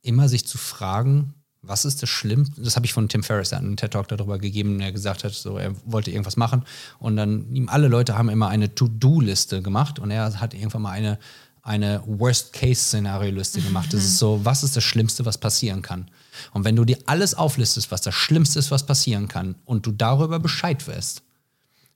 immer 0.00 0.30
sich 0.30 0.46
zu 0.46 0.56
fragen, 0.56 1.34
was 1.62 1.84
ist 1.84 2.02
das 2.02 2.08
Schlimmste? 2.08 2.62
Das 2.62 2.76
habe 2.76 2.86
ich 2.86 2.92
von 2.92 3.08
Tim 3.08 3.22
Ferriss, 3.22 3.50
der 3.50 3.58
hat 3.58 3.64
einen 3.64 3.76
TED-Talk 3.76 4.08
darüber 4.08 4.38
gegeben, 4.38 4.78
der 4.78 4.92
gesagt 4.92 5.24
hat, 5.24 5.32
so, 5.32 5.58
er 5.58 5.74
wollte 5.84 6.10
irgendwas 6.10 6.36
machen 6.36 6.64
und 6.98 7.16
dann, 7.16 7.54
ihm 7.54 7.68
alle 7.68 7.88
Leute 7.88 8.16
haben 8.16 8.28
immer 8.28 8.48
eine 8.48 8.74
To-Do-Liste 8.74 9.62
gemacht 9.62 9.98
und 9.98 10.10
er 10.10 10.40
hat 10.40 10.54
irgendwann 10.54 10.82
mal 10.82 10.92
eine, 10.92 11.18
eine 11.62 12.02
Worst-Case-Szenario-Liste 12.06 13.60
gemacht. 13.60 13.92
Das 13.92 14.04
ist 14.04 14.18
so, 14.18 14.44
was 14.44 14.62
ist 14.62 14.76
das 14.76 14.84
Schlimmste, 14.84 15.26
was 15.26 15.38
passieren 15.38 15.82
kann? 15.82 16.10
Und 16.52 16.64
wenn 16.64 16.76
du 16.76 16.84
dir 16.84 16.98
alles 17.06 17.34
auflistest, 17.34 17.90
was 17.90 18.00
das 18.00 18.14
Schlimmste 18.14 18.58
ist, 18.58 18.70
was 18.70 18.86
passieren 18.86 19.28
kann 19.28 19.56
und 19.64 19.84
du 19.84 19.92
darüber 19.92 20.38
Bescheid 20.38 20.86
wirst, 20.86 21.22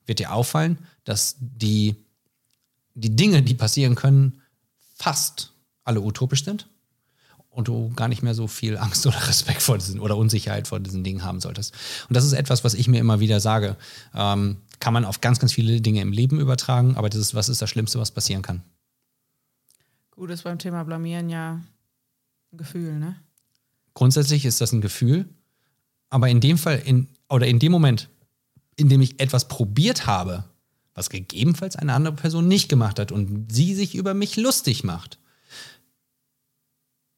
wird 0.07 0.19
dir 0.19 0.33
auffallen, 0.33 0.79
dass 1.05 1.37
die, 1.39 1.97
die 2.95 3.15
Dinge, 3.15 3.43
die 3.43 3.55
passieren 3.55 3.95
können, 3.95 4.43
fast 4.97 5.53
alle 5.85 6.01
utopisch 6.01 6.45
sind 6.45 6.69
und 7.53 7.69
du 7.69 7.91
gar 7.95 8.09
nicht 8.09 8.23
mehr 8.23 8.35
so 8.35 8.49
viel 8.49 8.77
Angst 8.79 9.07
oder 9.07 9.29
Respekt 9.29 9.63
vor 9.63 9.79
diesen 9.79 10.01
oder 10.01 10.17
Unsicherheit 10.17 10.67
vor 10.67 10.81
diesen 10.81 11.05
Dingen 11.05 11.23
haben 11.23 11.41
solltest. 11.41 11.75
Und 12.09 12.17
das 12.17 12.25
ist 12.25 12.33
etwas, 12.33 12.65
was 12.65 12.75
ich 12.75 12.89
mir 12.89 12.99
immer 12.99 13.21
wieder 13.21 13.39
sage. 13.39 13.77
Ähm, 14.15 14.57
kann 14.81 14.93
man 14.93 15.05
auf 15.05 15.21
ganz, 15.21 15.39
ganz 15.39 15.53
viele 15.53 15.81
Dinge 15.81 16.01
im 16.01 16.11
Leben 16.11 16.41
übertragen, 16.41 16.97
aber 16.97 17.09
das 17.09 17.21
ist, 17.21 17.35
was 17.35 17.49
ist 17.49 17.63
das 17.63 17.71
Schlimmste, 17.71 18.01
was 18.01 18.11
passieren 18.11 18.43
kann? 18.43 18.63
Gut 20.11 20.31
ist 20.31 20.43
beim 20.43 20.59
Thema 20.59 20.83
Blamieren 20.83 21.29
ja 21.29 21.61
ein 22.53 22.57
Gefühl, 22.57 22.99
ne? 22.99 23.17
Grundsätzlich 23.95 24.45
ist 24.47 24.61
das 24.61 24.73
ein 24.73 24.81
Gefühl, 24.81 25.29
aber 26.09 26.29
in 26.29 26.41
dem 26.41 26.59
Fall, 26.59 26.81
in, 26.85 27.09
oder 27.29 27.47
in 27.47 27.59
dem 27.59 27.71
Moment, 27.71 28.09
in 28.77 28.89
dem 28.89 29.03
ich 29.03 29.21
etwas 29.21 29.49
probiert 29.49 30.07
habe, 30.07 30.45
was 30.95 31.11
gegebenenfalls 31.11 31.77
eine 31.77 31.93
andere 31.93 32.15
Person 32.15 32.49
nicht 32.49 32.69
gemacht 32.69 32.99
hat 32.99 33.13
und 33.13 33.53
sie 33.53 33.75
sich 33.75 33.95
über 33.95 34.15
mich 34.15 34.37
lustig 34.37 34.85
macht, 34.85 35.19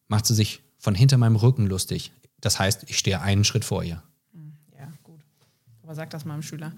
macht 0.09 0.27
sie 0.27 0.35
sich 0.35 0.63
von 0.79 0.95
hinter 0.95 1.17
meinem 1.19 1.37
Rücken 1.37 1.67
lustig. 1.67 2.13
Das 2.41 2.59
heißt, 2.59 2.85
ich 2.89 2.99
stehe 2.99 3.21
einen 3.21 3.45
Schritt 3.45 3.65
vor 3.65 3.83
ihr. 3.83 4.03
Ja, 4.79 4.89
gut. 5.03 5.21
Aber 5.83 5.95
sag 5.95 6.11
das 6.11 6.25
meinem 6.25 6.43
Schüler. 6.43 6.73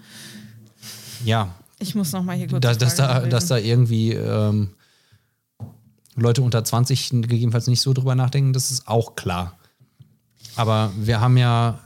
Ja, 1.25 1.53
Ich 1.79 1.93
muss 1.95 2.11
noch 2.11 2.23
mal 2.23 2.35
hier 2.37 2.47
kurz. 2.47 2.61
dass, 2.61 2.77
die 2.77 2.85
dass, 2.85 2.95
da, 2.95 3.19
dass 3.25 3.47
da 3.47 3.57
irgendwie 3.57 4.13
ähm, 4.13 4.69
Leute 6.15 6.41
unter 6.41 6.63
20 6.63 7.09
gegebenenfalls 7.09 7.67
nicht 7.67 7.81
so 7.81 7.93
drüber 7.93 8.15
nachdenken, 8.15 8.53
das 8.53 8.71
ist 8.71 8.87
auch 8.87 9.15
klar. 9.15 9.57
Aber 10.55 10.91
wir 10.97 11.19
haben 11.19 11.37
ja, 11.37 11.79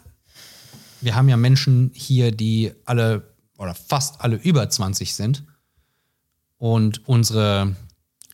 wir 1.01 1.15
haben 1.15 1.27
ja 1.27 1.37
Menschen 1.37 1.91
hier, 1.93 2.31
die 2.31 2.71
alle 2.85 3.23
oder 3.57 3.75
fast 3.75 4.21
alle 4.21 4.37
über 4.37 4.69
20 4.69 5.13
sind. 5.13 5.43
Und 6.57 7.07
unsere 7.07 7.75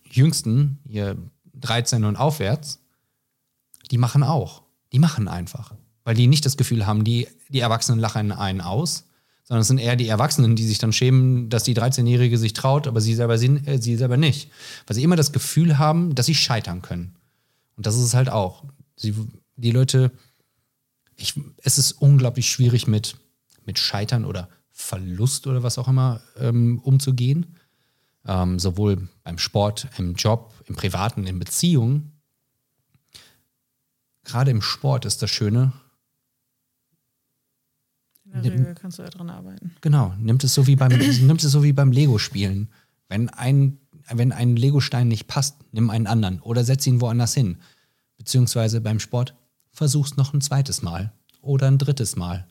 Jüngsten, 0.10 0.80
hier 0.88 1.18
13 1.56 2.04
und 2.04 2.16
aufwärts, 2.18 2.80
die 3.88 3.98
machen 3.98 4.24
auch. 4.24 4.63
Die 4.94 5.00
machen 5.00 5.27
einfach. 5.27 5.74
Weil 6.03 6.15
die 6.15 6.27
nicht 6.27 6.46
das 6.46 6.58
Gefühl 6.58 6.86
haben, 6.86 7.03
die, 7.03 7.27
die 7.50 7.60
Erwachsenen 7.60 8.00
lachen 8.00 8.32
einen 8.32 8.62
aus, 8.62 9.06
sondern 9.44 9.62
es 9.62 9.67
sind 9.67 9.77
eher 9.77 9.96
die 9.96 10.08
Erwachsenen, 10.08 10.56
die 10.56 10.65
sich 10.65 10.77
dann 10.77 10.91
schämen, 10.91 11.50
dass 11.50 11.63
die 11.63 11.75
13-Jährige 11.75 12.38
sich 12.38 12.53
traut, 12.53 12.86
aber 12.86 13.00
sie 13.00 13.15
selber, 13.15 13.38
sind, 13.38 13.65
äh, 13.67 13.82
sie 13.82 13.96
selber 13.96 14.17
nicht. 14.17 14.51
Weil 14.86 14.96
sie 14.96 15.03
immer 15.03 15.15
das 15.15 15.32
Gefühl 15.32 15.77
haben, 15.77 16.15
dass 16.15 16.25
sie 16.25 16.36
scheitern 16.36 16.82
können. 16.82 17.15
Und 17.77 17.86
das 17.86 17.96
ist 17.96 18.03
es 18.03 18.13
halt 18.13 18.29
auch. 18.29 18.65
Sie, 18.98 19.15
die 19.56 19.72
Leute, 19.72 20.12
ich, 21.15 21.39
es 21.63 21.77
ist 21.77 21.94
unglaublich 21.94 22.50
schwierig 22.50 22.88
mit, 22.88 23.15
mit 23.65 23.79
Scheitern 23.79 24.25
oder 24.25 24.50
Verlust 24.72 25.48
oder 25.48 25.63
was 25.63 25.77
auch 25.77 25.88
immer 25.88 26.22
ähm, 26.38 26.79
umzugehen. 26.79 27.56
Ähm, 28.25 28.60
sowohl 28.60 29.08
beim 29.24 29.38
Sport, 29.38 29.88
im 29.98 30.15
Job, 30.15 30.53
im 30.65 30.75
Privaten, 30.75 31.25
in 31.25 31.39
Beziehungen. 31.39 32.16
Gerade 34.27 34.51
im 34.51 34.62
Sport 34.62 35.05
ist 35.05 35.22
das 35.22 35.29
Schöne, 35.29 35.72
In 38.25 38.43
der 38.43 38.51
Regel 38.51 38.75
kannst 38.75 39.00
du 39.00 39.03
ja 39.03 39.10
dran 39.10 39.29
arbeiten. 39.29 39.74
Genau, 39.79 40.13
nimmt 40.19 40.43
es 40.43 40.53
so 40.53 40.67
wie 40.67 40.75
beim, 40.75 40.89
nimmt 41.25 41.41
es 41.41 41.50
so 41.50 41.63
wie 41.63 41.72
beim 41.72 41.93
Lego-Spielen. 41.93 42.67
Wenn 43.07 43.29
ein, 43.29 43.79
wenn 44.10 44.34
ein 44.34 44.57
Lego-Stein 44.57 45.07
nicht 45.07 45.27
passt, 45.27 45.55
nimm 45.72 45.89
einen 45.89 46.07
anderen 46.07 46.41
oder 46.41 46.65
setz 46.65 46.86
ihn 46.86 47.00
woanders 47.00 47.34
hin. 47.34 47.60
Beziehungsweise 48.17 48.81
beim 48.81 49.00
Sport, 49.00 49.34
versuch's 49.72 50.17
noch 50.17 50.34
ein 50.34 50.41
zweites 50.41 50.81
Mal 50.81 51.13
oder 51.41 51.67
ein 51.67 51.77
drittes 51.77 52.17
Mal. 52.17 52.48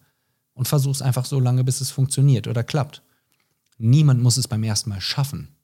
Und 0.55 0.67
versuch's 0.67 1.03
einfach 1.03 1.27
so 1.27 1.39
lange, 1.39 1.63
bis 1.63 1.83
es 1.83 1.91
funktioniert 1.91 2.49
oder 2.49 2.65
klappt. 2.65 3.03
Niemand 3.77 4.23
muss 4.23 4.39
es 4.39 4.49
beim 4.49 4.65
ersten 4.65 4.89
Mal 4.89 5.03
schaffen. 5.03 5.55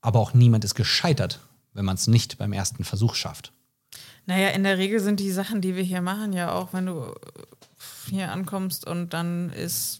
Aber 0.00 0.18
auch 0.18 0.34
niemand 0.34 0.64
ist 0.64 0.74
gescheitert, 0.74 1.38
wenn 1.74 1.84
man 1.84 1.96
es 1.96 2.06
nicht 2.06 2.38
beim 2.38 2.52
ersten 2.52 2.84
Versuch 2.84 3.14
schafft. 3.14 3.52
Naja, 4.26 4.48
in 4.50 4.64
der 4.64 4.78
Regel 4.78 5.00
sind 5.00 5.20
die 5.20 5.30
Sachen, 5.30 5.60
die 5.60 5.76
wir 5.76 5.82
hier 5.82 6.00
machen, 6.00 6.32
ja 6.32 6.52
auch, 6.52 6.72
wenn 6.72 6.86
du 6.86 7.02
äh, 7.02 8.10
hier 8.10 8.32
ankommst 8.32 8.86
und 8.86 9.12
dann 9.12 9.50
ist. 9.50 9.98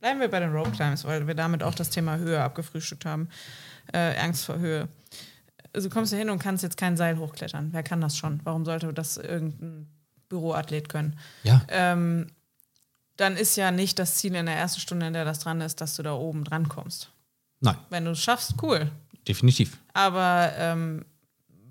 Bleiben 0.00 0.20
wir 0.20 0.28
bei 0.28 0.38
den 0.40 0.52
Rope 0.52 0.70
Climbs, 0.70 1.04
weil 1.04 1.26
wir 1.26 1.34
damit 1.34 1.62
auch 1.62 1.74
das 1.74 1.90
Thema 1.90 2.18
Höhe 2.18 2.40
abgefrühstückt 2.42 3.04
haben. 3.04 3.28
Äh, 3.92 4.16
Angst 4.18 4.44
vor 4.44 4.58
Höhe. 4.58 4.88
Also 5.72 5.88
du 5.88 5.94
kommst 5.94 6.10
hier 6.12 6.18
hin 6.18 6.30
und 6.30 6.38
kannst 6.38 6.62
jetzt 6.62 6.76
kein 6.76 6.96
Seil 6.96 7.18
hochklettern. 7.18 7.68
Wer 7.72 7.82
kann 7.82 8.00
das 8.00 8.16
schon? 8.16 8.40
Warum 8.44 8.64
sollte 8.64 8.92
das 8.92 9.16
irgendein 9.16 9.88
Büroathlet 10.28 10.88
können? 10.88 11.18
Ja, 11.42 11.62
Ähm, 11.68 12.28
dann 13.16 13.36
ist 13.36 13.56
ja 13.56 13.70
nicht 13.72 13.98
das 13.98 14.14
Ziel 14.16 14.34
in 14.36 14.46
der 14.46 14.54
ersten 14.56 14.80
Stunde, 14.80 15.06
in 15.08 15.12
der 15.12 15.24
das 15.24 15.40
dran 15.40 15.60
ist, 15.60 15.80
dass 15.80 15.96
du 15.96 16.02
da 16.04 16.12
oben 16.14 16.44
dran 16.44 16.68
kommst. 16.68 17.10
nein, 17.60 17.76
Wenn 17.90 18.04
du 18.04 18.12
es 18.12 18.22
schaffst, 18.22 18.54
cool. 18.62 18.90
Definitiv. 19.28 19.78
Aber 19.94 20.50
ähm, 20.56 21.04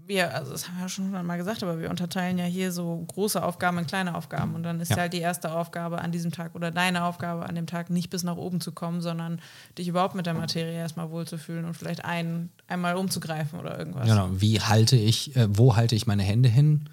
wir, 0.05 0.33
also 0.33 0.53
das 0.53 0.67
haben 0.67 0.75
wir 0.77 0.83
ja 0.83 0.89
schon 0.89 1.05
hundertmal 1.05 1.37
gesagt, 1.37 1.63
aber 1.63 1.79
wir 1.81 1.89
unterteilen 1.89 2.37
ja 2.37 2.45
hier 2.45 2.71
so 2.71 3.03
große 3.09 3.43
Aufgaben 3.43 3.77
in 3.79 3.87
kleine 3.87 4.15
Aufgaben. 4.15 4.55
Und 4.55 4.63
dann 4.63 4.79
ist 4.79 4.91
Ja. 4.91 4.97
halt 4.97 5.11
die 5.11 5.19
erste 5.19 5.51
Aufgabe 5.51 5.99
an 5.99 6.13
diesem 6.13 6.31
Tag 6.31 6.55
oder 6.55 6.71
deine 6.71 7.03
Aufgabe 7.03 7.45
an 7.45 7.55
dem 7.55 7.67
Tag 7.67 7.89
nicht 7.89 8.09
bis 8.09 8.23
nach 8.23 8.37
oben 8.37 8.61
zu 8.61 8.71
kommen, 8.71 9.01
sondern 9.01 9.41
dich 9.77 9.89
überhaupt 9.89 10.15
mit 10.15 10.25
der 10.25 10.33
Materie 10.33 10.71
erstmal 10.77 11.09
wohlzufühlen 11.09 11.65
und 11.65 11.73
vielleicht 11.73 12.05
ein, 12.05 12.49
einmal 12.67 12.95
umzugreifen 12.95 13.59
oder 13.59 13.77
irgendwas. 13.77 14.07
Genau. 14.07 14.29
Wie 14.31 14.61
halte 14.61 14.95
ich, 14.95 15.35
äh, 15.35 15.47
wo 15.49 15.75
halte 15.75 15.95
ich 15.95 16.07
meine 16.07 16.23
Hände 16.23 16.47
hin 16.47 16.89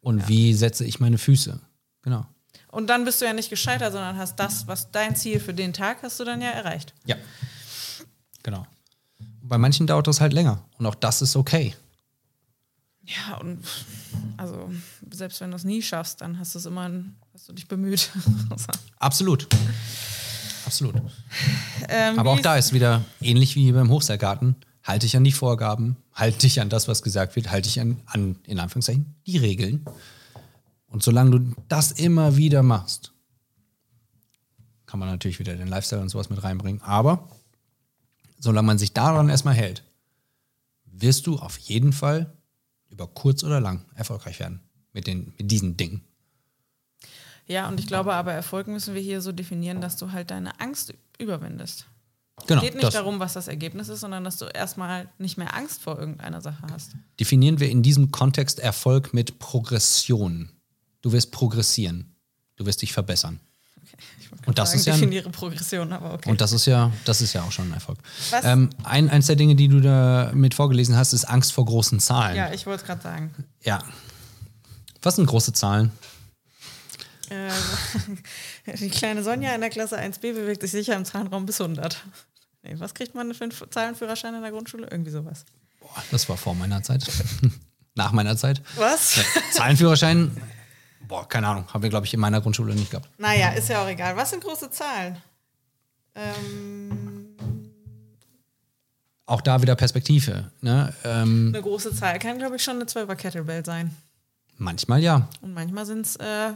und 0.00 0.26
wie 0.28 0.54
setze 0.54 0.86
ich 0.86 1.00
meine 1.00 1.18
Füße? 1.18 1.60
Genau. 2.00 2.24
Und 2.68 2.88
dann 2.88 3.04
bist 3.04 3.20
du 3.20 3.26
ja 3.26 3.34
nicht 3.34 3.50
gescheitert, 3.50 3.92
sondern 3.92 4.16
hast 4.16 4.36
das, 4.36 4.66
was 4.66 4.90
dein 4.90 5.14
Ziel 5.16 5.38
für 5.38 5.52
den 5.54 5.74
Tag 5.74 5.98
hast 6.02 6.18
du 6.18 6.24
dann 6.24 6.40
ja 6.40 6.48
erreicht. 6.48 6.94
Ja. 7.04 7.16
Genau. 8.42 8.66
Bei 9.46 9.58
manchen 9.58 9.86
dauert 9.86 10.06
das 10.06 10.20
halt 10.20 10.32
länger 10.32 10.64
und 10.78 10.86
auch 10.86 10.94
das 10.94 11.20
ist 11.20 11.36
okay. 11.36 11.74
Ja, 13.06 13.36
und 13.36 13.62
also 14.38 14.70
selbst 15.10 15.40
wenn 15.40 15.50
du 15.50 15.56
es 15.56 15.64
nie 15.64 15.82
schaffst, 15.82 16.22
dann 16.22 16.38
hast 16.38 16.54
du 16.54 16.58
es 16.58 16.66
immer, 16.66 16.90
hast 17.34 17.48
du 17.48 17.52
dich 17.52 17.68
bemüht. 17.68 18.10
Absolut. 18.98 19.46
Absolut. 20.64 20.94
ähm, 21.90 22.18
Aber 22.18 22.30
auch 22.30 22.40
da 22.40 22.56
ist 22.56 22.72
wieder 22.72 23.04
ähnlich 23.20 23.54
wie 23.54 23.70
beim 23.72 23.90
Hochseilgarten. 23.90 24.56
Halte 24.82 25.04
dich 25.06 25.16
an 25.16 25.24
die 25.24 25.32
Vorgaben, 25.32 25.96
halte 26.14 26.38
dich 26.38 26.60
an 26.62 26.70
das, 26.70 26.88
was 26.88 27.02
gesagt 27.02 27.36
wird, 27.36 27.50
halte 27.50 27.68
dich 27.68 27.80
an, 27.80 28.00
an, 28.06 28.36
in 28.46 28.58
Anführungszeichen, 28.58 29.14
die 29.26 29.36
Regeln. 29.36 29.84
Und 30.86 31.02
solange 31.02 31.38
du 31.38 31.54
das 31.68 31.92
immer 31.92 32.36
wieder 32.36 32.62
machst, 32.62 33.12
kann 34.86 35.00
man 35.00 35.10
natürlich 35.10 35.38
wieder 35.38 35.54
den 35.54 35.68
Lifestyle 35.68 36.00
und 36.00 36.08
sowas 36.08 36.30
mit 36.30 36.42
reinbringen. 36.42 36.80
Aber 36.82 37.28
solange 38.38 38.66
man 38.66 38.78
sich 38.78 38.92
daran 38.92 39.28
erstmal 39.28 39.54
hält, 39.54 39.82
wirst 40.86 41.26
du 41.26 41.36
auf 41.36 41.58
jeden 41.58 41.92
Fall 41.92 42.32
über 42.90 43.06
kurz 43.06 43.42
oder 43.42 43.60
lang 43.60 43.84
erfolgreich 43.94 44.38
werden 44.40 44.60
mit, 44.92 45.06
den, 45.06 45.34
mit 45.38 45.50
diesen 45.50 45.76
Dingen. 45.76 46.02
Ja, 47.46 47.68
und 47.68 47.78
ich 47.78 47.86
glaube 47.86 48.14
aber, 48.14 48.32
Erfolg 48.32 48.68
müssen 48.68 48.94
wir 48.94 49.02
hier 49.02 49.20
so 49.20 49.32
definieren, 49.32 49.80
dass 49.80 49.96
du 49.96 50.12
halt 50.12 50.30
deine 50.30 50.60
Angst 50.60 50.94
überwindest. 51.18 51.86
Genau. 52.46 52.60
Es 52.60 52.66
geht 52.66 52.74
nicht 52.80 52.94
darum, 52.94 53.20
was 53.20 53.34
das 53.34 53.48
Ergebnis 53.48 53.88
ist, 53.88 54.00
sondern 54.00 54.24
dass 54.24 54.38
du 54.38 54.46
erstmal 54.46 55.08
nicht 55.18 55.38
mehr 55.38 55.54
Angst 55.54 55.82
vor 55.82 55.98
irgendeiner 55.98 56.40
Sache 56.40 56.66
hast. 56.70 56.96
definieren 57.20 57.60
wir 57.60 57.70
in 57.70 57.82
diesem 57.82 58.10
Kontext 58.10 58.58
Erfolg 58.58 59.14
mit 59.14 59.38
Progression. 59.38 60.50
Du 61.00 61.12
wirst 61.12 61.30
progressieren. 61.30 62.16
Du 62.56 62.66
wirst 62.66 62.82
dich 62.82 62.92
verbessern. 62.92 63.40
Wollte 64.30 64.46
Und 64.46 64.58
das 64.58 64.70
sagen, 64.70 64.80
ist 64.80 64.86
ja 64.86 64.92
definiere 64.94 65.30
Progression, 65.30 65.92
aber 65.92 66.14
okay. 66.14 66.30
Und 66.30 66.40
das 66.40 66.52
ist 66.52 66.66
ja, 66.66 66.90
das 67.04 67.20
ist 67.20 67.32
ja 67.32 67.42
auch 67.42 67.52
schon 67.52 67.68
ein 67.68 67.74
Erfolg. 67.74 67.98
Ähm, 68.42 68.70
ein, 68.82 69.08
eins 69.10 69.26
der 69.26 69.36
Dinge, 69.36 69.54
die 69.54 69.68
du 69.68 69.80
da 69.80 70.30
mit 70.34 70.54
vorgelesen 70.54 70.96
hast, 70.96 71.12
ist 71.12 71.24
Angst 71.24 71.52
vor 71.52 71.64
großen 71.64 72.00
Zahlen. 72.00 72.36
ja, 72.36 72.52
ich 72.52 72.66
wollte 72.66 72.82
es 72.82 72.86
gerade 72.86 73.02
sagen. 73.02 73.34
ja. 73.62 73.82
Was 75.02 75.16
sind 75.16 75.26
große 75.26 75.52
Zahlen? 75.52 75.92
Äh, 77.28 77.50
die 78.78 78.88
kleine 78.88 79.22
Sonja 79.22 79.54
in 79.54 79.60
der 79.60 79.70
Klasse 79.70 79.98
1b 80.00 80.20
bewegt 80.32 80.62
sich 80.62 80.70
sicher 80.70 80.96
im 80.96 81.04
Zahlenraum 81.04 81.44
bis 81.44 81.60
100. 81.60 82.02
Nee, 82.62 82.74
was 82.78 82.94
kriegt 82.94 83.14
man 83.14 83.34
für 83.34 83.44
einen 83.44 83.52
Zahlenführerschein 83.70 84.34
in 84.34 84.42
der 84.42 84.50
Grundschule? 84.50 84.88
Irgendwie 84.90 85.10
sowas. 85.10 85.44
Boah, 85.80 86.02
das 86.10 86.28
war 86.28 86.36
vor 86.38 86.54
meiner 86.54 86.82
Zeit. 86.82 87.04
Nach 87.94 88.12
meiner 88.12 88.36
Zeit. 88.36 88.62
Was? 88.76 89.20
Zahlenführerschein, 89.52 90.30
boah, 91.14 91.28
keine 91.28 91.46
Ahnung, 91.46 91.64
haben 91.72 91.82
wir, 91.82 91.90
glaube 91.90 92.06
ich, 92.06 92.14
in 92.14 92.18
meiner 92.18 92.40
Grundschule 92.40 92.74
nicht 92.74 92.90
gehabt. 92.90 93.08
Naja, 93.18 93.50
ist 93.50 93.68
ja 93.68 93.84
auch 93.84 93.88
egal. 93.88 94.16
Was 94.16 94.30
sind 94.30 94.42
große 94.42 94.68
Zahlen? 94.70 95.16
Ähm, 96.16 97.36
Auch 99.24 99.40
da 99.40 99.62
wieder 99.62 99.76
Perspektive. 99.76 100.50
Ne? 100.60 100.92
Ähm, 101.04 101.52
eine 101.54 101.62
große 101.62 101.94
Zahl 101.94 102.18
kann, 102.18 102.38
glaube 102.38 102.56
ich, 102.56 102.64
schon 102.64 102.76
eine 102.76 102.86
12er 102.86 103.14
Kettlebell 103.14 103.64
sein. 103.64 103.94
manchmal 104.58 105.00
ja. 105.00 105.28
Und 105.40 105.54
manchmal 105.54 105.86
sind 105.86 106.04
es 106.04 106.16
äh, 106.16 106.50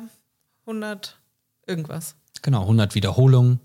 100 0.66 1.16
irgendwas. 1.68 2.16
Genau, 2.42 2.62
100 2.62 2.96
Wiederholungen. 2.96 3.60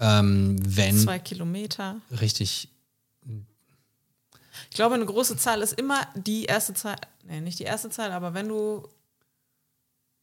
Ähm, 0.00 0.56
wenn 0.64 0.98
Zwei 0.98 1.20
Kilometer. 1.20 1.96
richtig 2.20 2.68
Ich 4.70 4.76
glaube, 4.76 4.96
eine 4.96 5.06
große 5.06 5.36
Zahl 5.36 5.62
ist 5.62 5.74
immer 5.74 6.08
die 6.14 6.44
erste 6.44 6.74
Zahl. 6.74 6.96
Nee, 7.24 7.40
nicht 7.40 7.60
die 7.60 7.64
erste 7.64 7.90
Zahl, 7.90 8.10
aber 8.10 8.34
wenn 8.34 8.48
du 8.48 8.88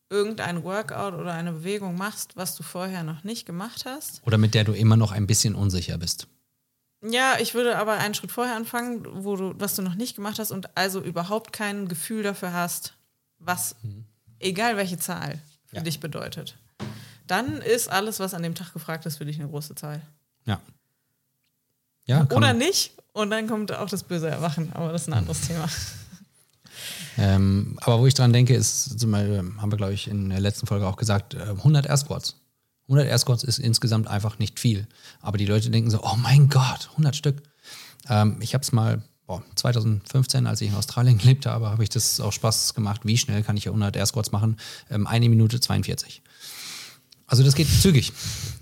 irgendein 0.10 0.64
Workout 0.64 1.14
oder 1.14 1.34
eine 1.34 1.52
Bewegung 1.52 1.96
machst, 1.98 2.36
was 2.36 2.56
du 2.56 2.64
vorher 2.64 3.04
noch 3.04 3.24
nicht 3.24 3.46
gemacht 3.46 3.86
hast. 3.86 4.22
oder 4.26 4.38
mit 4.38 4.54
der 4.54 4.64
du 4.64 4.74
immer 4.74 4.98
noch 4.98 5.12
ein 5.12 5.28
bisschen 5.28 5.56
unsicher 5.56 5.98
bist. 5.98 6.28
Ja, 7.02 7.36
ich 7.40 7.54
würde 7.54 7.78
aber 7.78 7.94
einen 7.94 8.14
Schritt 8.14 8.32
vorher 8.32 8.56
anfangen, 8.56 9.06
wo 9.24 9.36
du, 9.36 9.54
was 9.60 9.76
du 9.76 9.82
noch 9.82 9.96
nicht 9.96 10.16
gemacht 10.16 10.40
hast 10.40 10.52
und 10.52 10.76
also 10.78 11.02
überhaupt 11.02 11.54
kein 11.54 11.88
Gefühl 11.88 12.24
dafür 12.24 12.54
hast, 12.54 12.94
was, 13.38 13.76
egal 14.40 14.78
welche 14.78 14.98
Zahl, 14.98 15.40
für 15.66 15.78
Ja. 15.78 15.82
dich 15.84 16.00
bedeutet. 16.00 16.56
Dann 17.28 17.62
ist 17.62 17.90
alles, 17.90 18.20
was 18.20 18.34
an 18.34 18.44
dem 18.44 18.56
Tag 18.56 18.74
gefragt 18.74 19.06
ist, 19.06 19.18
für 19.18 19.26
dich 19.26 19.40
eine 19.40 19.50
große 19.50 19.76
Zahl. 19.76 20.02
Ja. 20.46 20.60
Ja, 22.06 22.28
Oder 22.32 22.54
nicht. 22.54 22.94
Und 23.14 23.32
dann 23.32 23.48
kommt 23.48 23.72
auch 23.72 23.90
das 23.90 24.04
böse 24.04 24.30
Erwachen, 24.30 24.72
aber 24.74 24.92
das 24.92 25.04
ist 25.04 25.08
ein 25.08 25.14
anderes 25.14 25.42
Thema. 25.42 25.68
Ähm, 27.18 27.78
aber 27.82 28.00
wo 28.00 28.08
ich 28.08 28.14
dran 28.14 28.34
denke, 28.34 28.56
ist, 28.56 29.00
zum 29.00 29.12
Beispiel, 29.12 29.38
haben 29.58 29.72
wir, 29.72 29.78
glaube 29.78 29.94
ich, 29.94 30.08
in 30.08 30.30
der 30.30 30.40
letzten 30.40 30.68
Folge 30.68 30.88
auch 30.88 30.98
gesagt, 30.98 31.34
äh, 31.34 31.40
100 31.40 31.86
Air 31.86 31.98
Squats. 31.98 32.36
100 32.88 33.08
Air 33.08 33.18
Squats 33.18 33.44
ist 33.44 33.60
insgesamt 33.60 34.08
einfach 34.08 34.40
nicht 34.40 34.60
viel. 34.60 34.88
Aber 35.22 35.38
die 35.38 35.46
Leute 35.46 35.70
denken 35.70 35.90
so, 35.90 36.04
oh 36.04 36.16
mein 36.18 36.50
Gott, 36.50 36.90
100 36.92 37.16
Stück. 37.16 37.42
Ähm, 38.10 38.38
ich 38.42 38.54
habe 38.54 38.62
es 38.62 38.72
mal 38.72 39.02
boah, 39.28 39.44
2015, 39.56 40.48
als 40.48 40.62
ich 40.62 40.70
in 40.70 40.76
Australien 40.76 41.18
gelebt 41.20 41.46
habe, 41.46 41.70
habe 41.70 41.84
ich 41.84 41.90
das 41.90 42.20
auch 42.20 42.32
Spaß 42.32 42.74
gemacht. 42.74 43.02
Wie 43.04 43.18
schnell 43.18 43.44
kann 43.44 43.58
ich 43.58 43.68
100 43.68 43.96
Air 43.96 44.06
Squats 44.06 44.32
machen? 44.32 44.58
Ähm, 44.90 45.08
eine 45.08 45.30
Minute 45.30 45.60
42. 45.60 46.22
Also 47.28 47.44
das 47.44 47.56
geht 47.56 47.68
zügig. 47.68 48.14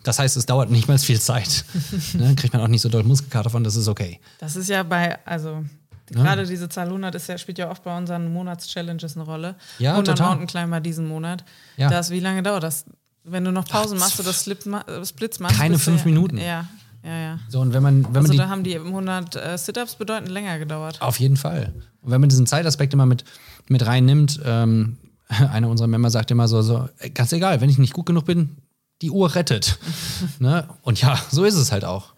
Das 0.03 0.19
heißt, 0.19 0.37
es 0.37 0.45
dauert 0.45 0.71
nicht 0.71 0.87
mal 0.87 0.97
viel 0.97 1.19
Zeit. 1.19 1.65
ne? 2.13 2.33
Kriegt 2.35 2.53
man 2.53 2.61
auch 2.61 2.69
nicht 2.69 2.81
so 2.81 2.87
doll 2.87 3.03
Muskelkater 3.03 3.49
von, 3.49 3.63
das 3.63 3.75
ist 3.75 3.89
okay. 3.89 4.21
Das 4.39 4.55
ist 4.55 4.69
ja 4.69 4.83
bei, 4.83 5.19
also 5.25 5.65
gerade 6.07 6.45
diese 6.45 6.69
Zahl 6.69 6.87
100 6.87 7.15
ist 7.15 7.27
ja, 7.27 7.37
spielt 7.37 7.57
ja 7.57 7.69
oft 7.69 7.83
bei 7.83 7.95
unseren 7.97 8.31
Monatschallenges 8.31 9.15
eine 9.15 9.25
Rolle. 9.25 9.55
Ja, 9.79 9.91
100 9.91 10.17
total. 10.17 10.29
Mountain 10.29 10.47
Climber 10.47 10.79
diesen 10.79 11.07
Monat. 11.07 11.43
Ja. 11.77 11.89
Das, 11.89 12.09
wie 12.09 12.19
lange 12.19 12.43
dauert 12.43 12.63
das? 12.63 12.85
Wenn 13.23 13.45
du 13.45 13.51
noch 13.51 13.65
Pausen 13.65 13.97
Ach, 13.97 14.01
machst 14.01 14.19
oder 14.19 14.33
Slip, 14.33 14.65
äh, 14.65 15.05
Splits 15.05 15.39
machst. 15.39 15.57
Keine 15.57 15.79
fünf 15.79 16.01
ja, 16.01 16.05
Minuten. 16.05 16.37
Ja, 16.37 16.67
ja, 17.03 17.17
ja. 17.17 17.39
So, 17.49 17.59
und 17.59 17.73
wenn 17.73 17.83
man, 17.83 18.03
wenn 18.05 18.11
man 18.11 18.21
Also 18.23 18.31
die, 18.33 18.37
da 18.37 18.49
haben 18.49 18.63
die 18.63 18.77
100 18.77 19.35
äh, 19.35 19.57
Sit-Ups 19.57 19.95
bedeutend 19.95 20.29
länger 20.29 20.59
gedauert. 20.59 21.01
Auf 21.01 21.19
jeden 21.19 21.37
Fall. 21.37 21.73
Und 22.01 22.11
wenn 22.11 22.21
man 22.21 22.29
diesen 22.29 22.47
Zeitaspekt 22.47 22.93
immer 22.93 23.05
mit, 23.05 23.23
mit 23.67 23.85
reinnimmt, 23.85 24.39
ähm, 24.45 24.97
einer 25.27 25.69
unserer 25.69 25.87
Member 25.87 26.09
sagt 26.09 26.31
immer 26.31 26.47
so, 26.47 26.61
so, 26.61 26.89
ganz 27.13 27.31
egal, 27.33 27.61
wenn 27.61 27.69
ich 27.69 27.77
nicht 27.77 27.93
gut 27.93 28.05
genug 28.05 28.25
bin, 28.25 28.57
die 29.01 29.11
Uhr 29.11 29.35
rettet. 29.35 29.77
ne? 30.39 30.67
Und 30.81 31.01
ja, 31.01 31.19
so 31.29 31.43
ist 31.43 31.55
es 31.55 31.71
halt 31.71 31.85
auch. 31.85 32.12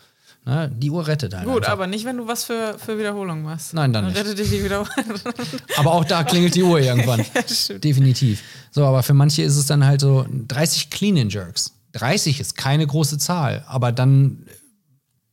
Ne? 0.45 0.71
Die 0.77 0.91
Uhr 0.91 1.07
rettet 1.07 1.33
halt. 1.33 1.45
Gut, 1.45 1.57
einfach. 1.57 1.71
aber 1.71 1.87
nicht, 1.87 2.05
wenn 2.05 2.17
du 2.17 2.27
was 2.27 2.43
für, 2.43 2.77
für 2.77 2.99
Wiederholung 2.99 3.41
machst. 3.41 3.73
Nein, 3.73 3.91
dann 3.91 4.05
nicht. 4.05 4.17
rettet 4.17 4.37
dich 4.37 4.49
die 4.49 4.63
Wiederholung. 4.63 4.93
aber 5.77 5.91
auch 5.91 6.05
da 6.05 6.23
klingelt 6.23 6.53
die 6.53 6.61
Uhr 6.61 6.79
irgendwann. 6.79 7.25
stimmt. 7.47 7.83
Definitiv. 7.83 8.43
So, 8.69 8.85
aber 8.85 9.01
für 9.01 9.15
manche 9.15 9.41
ist 9.41 9.57
es 9.57 9.65
dann 9.65 9.83
halt 9.85 10.01
so 10.01 10.25
30 10.29 10.91
Clean 10.91 11.17
and 11.17 11.33
Jerks. 11.33 11.73
30 11.93 12.39
ist 12.39 12.55
keine 12.55 12.85
große 12.85 13.17
Zahl, 13.17 13.63
aber 13.67 13.91
dann 13.91 14.45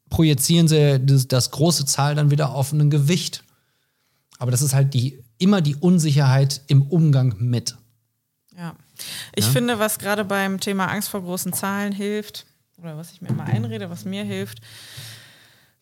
projizieren 0.08 0.68
sie 0.68 0.98
das, 1.00 1.28
das 1.28 1.50
große 1.50 1.84
Zahl 1.84 2.14
dann 2.14 2.30
wieder 2.30 2.54
auf 2.54 2.72
ein 2.72 2.88
Gewicht. 2.88 3.44
Aber 4.38 4.50
das 4.50 4.62
ist 4.62 4.72
halt 4.72 4.94
die, 4.94 5.22
immer 5.38 5.60
die 5.60 5.76
Unsicherheit 5.76 6.62
im 6.68 6.82
Umgang 6.82 7.34
mit. 7.38 7.76
Ja. 8.56 8.74
Ich 9.34 9.44
finde, 9.44 9.78
was 9.78 9.98
gerade 9.98 10.24
beim 10.24 10.60
Thema 10.60 10.86
Angst 10.86 11.08
vor 11.08 11.22
großen 11.22 11.52
Zahlen 11.52 11.92
hilft, 11.92 12.46
oder 12.82 12.96
was 12.96 13.12
ich 13.12 13.20
mir 13.20 13.28
immer 13.28 13.44
einrede, 13.44 13.90
was 13.90 14.04
mir 14.04 14.24
hilft, 14.24 14.60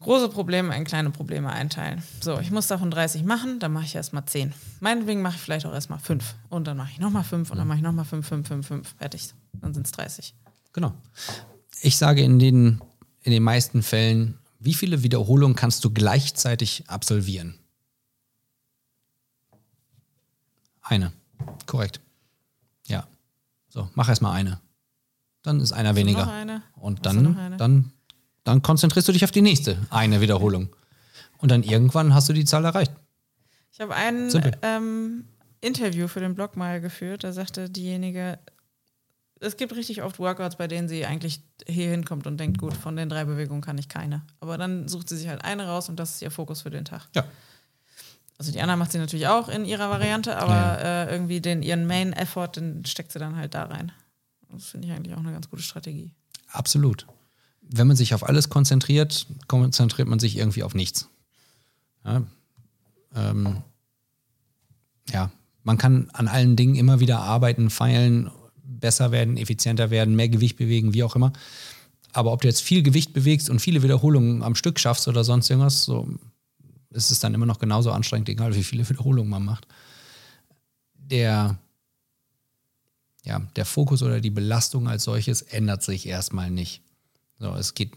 große 0.00 0.28
Probleme 0.28 0.76
in 0.76 0.84
kleine 0.84 1.10
Probleme 1.10 1.50
einteilen. 1.50 2.02
So, 2.20 2.38
ich 2.38 2.50
muss 2.50 2.66
davon 2.66 2.90
30 2.90 3.24
machen, 3.24 3.58
dann 3.58 3.72
mache 3.72 3.84
ich 3.84 3.94
erstmal 3.94 4.24
10. 4.24 4.52
Meinetwegen 4.80 5.22
mache 5.22 5.36
ich 5.36 5.42
vielleicht 5.42 5.66
auch 5.66 5.74
erstmal 5.74 5.98
5. 5.98 6.34
Und 6.48 6.66
dann 6.66 6.76
mache 6.76 6.90
ich 6.92 6.98
nochmal 6.98 7.24
5 7.24 7.50
und 7.50 7.58
dann 7.58 7.68
mache 7.68 7.78
ich 7.78 7.84
nochmal 7.84 8.04
5, 8.04 8.26
5, 8.26 8.48
5, 8.48 8.66
5. 8.66 8.94
Fertig. 8.98 9.34
Dann 9.60 9.74
sind 9.74 9.86
es 9.86 9.92
30. 9.92 10.34
Genau. 10.72 10.94
Ich 11.82 11.96
sage 11.96 12.22
in 12.22 12.38
den, 12.38 12.80
in 13.22 13.32
den 13.32 13.42
meisten 13.42 13.82
Fällen, 13.82 14.38
wie 14.58 14.74
viele 14.74 15.02
Wiederholungen 15.02 15.56
kannst 15.56 15.84
du 15.84 15.90
gleichzeitig 15.90 16.84
absolvieren? 16.88 17.58
Eine. 20.82 21.12
Korrekt. 21.66 22.00
Ja. 22.86 23.06
So, 23.68 23.88
mach 23.94 24.08
erstmal 24.08 24.32
eine. 24.32 24.60
Dann 25.42 25.60
ist 25.60 25.72
einer 25.72 25.96
weniger. 25.96 26.26
noch 26.26 26.32
eine? 26.32 26.62
Und 26.74 27.06
dann, 27.06 27.56
dann, 27.56 27.92
dann 28.44 28.62
konzentrierst 28.62 29.08
du 29.08 29.12
dich 29.12 29.24
auf 29.24 29.30
die 29.30 29.42
nächste 29.42 29.78
eine 29.90 30.20
Wiederholung. 30.20 30.68
Und 31.38 31.50
dann 31.50 31.62
irgendwann 31.62 32.14
hast 32.14 32.28
du 32.28 32.32
die 32.32 32.44
Zahl 32.44 32.64
erreicht. 32.64 32.92
Ich 33.72 33.80
habe 33.80 33.94
ein 33.94 34.30
ähm, 34.62 35.24
Interview 35.60 36.08
für 36.08 36.20
den 36.20 36.34
Blog 36.34 36.56
mal 36.56 36.80
geführt. 36.80 37.24
Da 37.24 37.32
sagte 37.32 37.70
diejenige, 37.70 38.38
es 39.40 39.56
gibt 39.56 39.74
richtig 39.74 40.02
oft 40.02 40.18
Workouts, 40.18 40.56
bei 40.56 40.68
denen 40.68 40.88
sie 40.88 41.06
eigentlich 41.06 41.40
hier 41.66 41.88
hinkommt 41.90 42.26
und 42.26 42.38
denkt, 42.38 42.58
gut, 42.58 42.74
von 42.74 42.94
den 42.96 43.08
drei 43.08 43.24
Bewegungen 43.24 43.62
kann 43.62 43.78
ich 43.78 43.88
keine. 43.88 44.22
Aber 44.40 44.58
dann 44.58 44.86
sucht 44.86 45.08
sie 45.08 45.16
sich 45.16 45.28
halt 45.28 45.42
eine 45.42 45.66
raus 45.66 45.88
und 45.88 45.96
das 45.98 46.16
ist 46.16 46.22
ihr 46.22 46.30
Fokus 46.30 46.62
für 46.62 46.70
den 46.70 46.84
Tag. 46.84 47.08
Ja. 47.14 47.24
Also 48.36 48.52
die 48.52 48.60
Anna 48.60 48.76
macht 48.76 48.92
sie 48.92 48.98
natürlich 48.98 49.28
auch 49.28 49.48
in 49.48 49.64
ihrer 49.64 49.88
Variante, 49.90 50.36
aber 50.36 50.82
Äh, 50.82 51.12
irgendwie 51.12 51.40
den 51.40 51.62
ihren 51.62 51.86
Main 51.86 52.12
Effort, 52.12 52.48
den 52.56 52.84
steckt 52.84 53.12
sie 53.12 53.18
dann 53.18 53.36
halt 53.36 53.54
da 53.54 53.64
rein. 53.64 53.92
Das 54.52 54.66
finde 54.66 54.88
ich 54.88 54.94
eigentlich 54.94 55.14
auch 55.14 55.20
eine 55.20 55.32
ganz 55.32 55.48
gute 55.48 55.62
Strategie. 55.62 56.12
Absolut. 56.48 57.06
Wenn 57.62 57.86
man 57.86 57.96
sich 57.96 58.14
auf 58.14 58.28
alles 58.28 58.48
konzentriert, 58.48 59.26
konzentriert 59.46 60.08
man 60.08 60.18
sich 60.18 60.36
irgendwie 60.36 60.62
auf 60.62 60.74
nichts. 60.74 61.08
Ja, 62.04 62.22
ähm, 63.14 63.62
ja, 65.10 65.30
man 65.62 65.78
kann 65.78 66.10
an 66.12 66.28
allen 66.28 66.56
Dingen 66.56 66.74
immer 66.74 67.00
wieder 67.00 67.20
arbeiten, 67.20 67.70
feilen, 67.70 68.30
besser 68.62 69.12
werden, 69.12 69.36
effizienter 69.36 69.90
werden, 69.90 70.16
mehr 70.16 70.28
Gewicht 70.28 70.56
bewegen, 70.56 70.94
wie 70.94 71.04
auch 71.04 71.16
immer. 71.16 71.32
Aber 72.12 72.32
ob 72.32 72.40
du 72.40 72.48
jetzt 72.48 72.62
viel 72.62 72.82
Gewicht 72.82 73.12
bewegst 73.12 73.50
und 73.50 73.60
viele 73.60 73.82
Wiederholungen 73.82 74.42
am 74.42 74.54
Stück 74.54 74.80
schaffst 74.80 75.06
oder 75.06 75.22
sonst 75.22 75.50
irgendwas, 75.50 75.84
so 75.84 76.08
ist 76.90 77.10
es 77.10 77.20
dann 77.20 77.34
immer 77.34 77.46
noch 77.46 77.58
genauso 77.58 77.92
anstrengend, 77.92 78.28
egal 78.28 78.54
wie 78.54 78.64
viele 78.64 78.88
Wiederholungen 78.88 79.30
man 79.30 79.44
macht. 79.44 79.66
Der, 80.94 81.58
ja, 83.24 83.40
der 83.56 83.64
Fokus 83.66 84.02
oder 84.02 84.20
die 84.20 84.30
Belastung 84.30 84.88
als 84.88 85.04
solches 85.04 85.42
ändert 85.42 85.82
sich 85.82 86.06
erstmal 86.06 86.50
nicht. 86.50 86.82
So, 87.38 87.54
es 87.54 87.74
geht, 87.74 87.92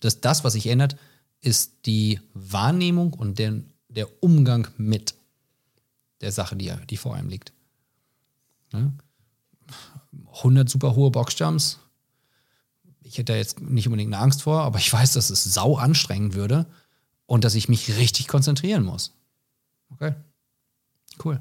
das, 0.00 0.20
das, 0.20 0.44
was 0.44 0.52
sich 0.54 0.66
ändert, 0.66 0.96
ist 1.40 1.86
die 1.86 2.20
Wahrnehmung 2.34 3.14
und 3.14 3.38
der, 3.38 3.60
der 3.88 4.22
Umgang 4.22 4.68
mit 4.76 5.14
der 6.20 6.32
Sache, 6.32 6.56
die, 6.56 6.72
die 6.90 6.96
vor 6.96 7.14
einem 7.14 7.28
liegt. 7.28 7.52
Ne? 8.72 8.92
100 10.38 10.68
super 10.68 10.94
hohe 10.94 11.10
Boxjumps. 11.10 11.78
Ich 13.02 13.16
hätte 13.16 13.32
da 13.32 13.36
jetzt 13.36 13.60
nicht 13.60 13.86
unbedingt 13.86 14.12
eine 14.12 14.22
Angst 14.22 14.42
vor, 14.42 14.62
aber 14.62 14.78
ich 14.78 14.92
weiß, 14.92 15.12
dass 15.12 15.30
es 15.30 15.44
sau 15.44 15.76
anstrengend 15.76 16.34
würde 16.34 16.66
und 17.26 17.44
dass 17.44 17.54
ich 17.54 17.68
mich 17.68 17.96
richtig 17.96 18.28
konzentrieren 18.28 18.84
muss. 18.84 19.14
Okay. 19.90 20.14
Cool. 21.22 21.40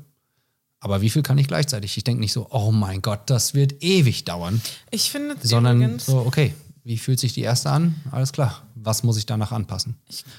Aber 0.87 1.01
wie 1.01 1.09
viel 1.09 1.21
kann 1.21 1.37
ich 1.37 1.47
gleichzeitig? 1.47 1.97
Ich 1.97 2.05
denke 2.05 2.21
nicht 2.21 2.31
so, 2.31 2.47
oh 2.49 2.71
mein 2.71 3.01
Gott, 3.01 3.29
das 3.29 3.53
wird 3.53 3.83
ewig 3.83 4.23
dauern, 4.23 4.61
Ich 4.89 5.11
finde 5.11 5.35
sondern 5.41 5.81
übrigens, 5.81 6.05
so, 6.05 6.19
okay, 6.19 6.53
wie 6.85 6.97
fühlt 6.97 7.19
sich 7.19 7.33
die 7.33 7.41
erste 7.41 7.69
an? 7.69 7.95
Alles 8.11 8.31
klar. 8.31 8.65
Was 8.75 9.03
muss 9.03 9.17
ich 9.17 9.25
danach 9.25 9.51
anpassen? 9.51 9.97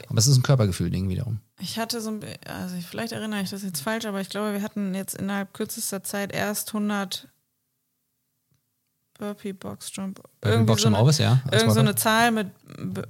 aber 0.08 0.18
es 0.18 0.26
ist 0.26 0.38
ein 0.38 0.42
Körpergefühl-Ding 0.42 1.10
wiederum. 1.10 1.40
Ich 1.60 1.78
hatte 1.78 2.00
so 2.00 2.08
ein, 2.08 2.20
also 2.46 2.76
vielleicht 2.80 3.12
erinnere 3.12 3.42
ich 3.42 3.50
das 3.50 3.62
jetzt 3.62 3.82
falsch, 3.82 4.06
aber 4.06 4.22
ich 4.22 4.30
glaube, 4.30 4.54
wir 4.54 4.62
hatten 4.62 4.94
jetzt 4.94 5.14
innerhalb 5.14 5.52
kürzester 5.52 6.02
Zeit 6.02 6.32
erst 6.32 6.68
100 6.68 7.28
Burpee 9.18 9.52
Box 9.52 9.90
Jump. 9.94 10.20
Burpee 10.40 10.62
Box 10.64 10.82
Jump 10.84 10.96
so 10.96 11.02
eine, 11.04 11.18
ja, 11.18 11.42
Irgend 11.52 11.72
so 11.74 11.80
eine. 11.80 11.94
Zahl 11.96 12.30
mit, 12.30 12.48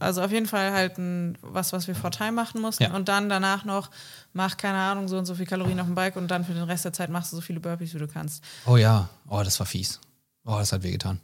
also 0.01 0.23
auf 0.23 0.33
jeden 0.33 0.47
Fall 0.47 0.73
halt 0.73 0.99
ein, 0.99 1.37
was, 1.43 1.73
was 1.73 1.87
wir 1.87 1.95
vor 1.95 2.11
Time 2.11 2.33
machen 2.33 2.61
mussten 2.61 2.83
Ja. 2.85 2.95
und 2.95 3.09
dann 3.09 3.29
danach 3.29 3.65
noch, 3.65 3.91
mach 4.33 4.57
keine 4.57 4.79
Ahnung, 4.79 5.07
so 5.09 5.19
und 5.19 5.27
so 5.27 5.35
viel 5.35 5.47
Kalorien 5.47 5.79
auf 5.81 5.87
dem 5.87 5.95
Bike 5.95 6.17
und 6.17 6.29
dann 6.29 6.45
für 6.45 6.55
den 6.55 6.65
Rest 6.65 6.85
der 6.87 6.93
Zeit 6.93 7.11
machst 7.11 7.31
du 7.33 7.37
so 7.37 7.43
viele 7.43 7.61
Burpees, 7.61 7.95
wie 7.95 7.99
du 7.99 8.09
kannst. 8.09 8.43
Oh 8.67 8.77
ja, 8.77 9.09
oh, 9.29 9.43
das 9.45 9.59
war 9.61 9.67
fies. 9.67 10.01
Oh, 10.45 10.57
das 10.59 10.73
hat 10.73 10.83
wehgetan. 10.83 11.21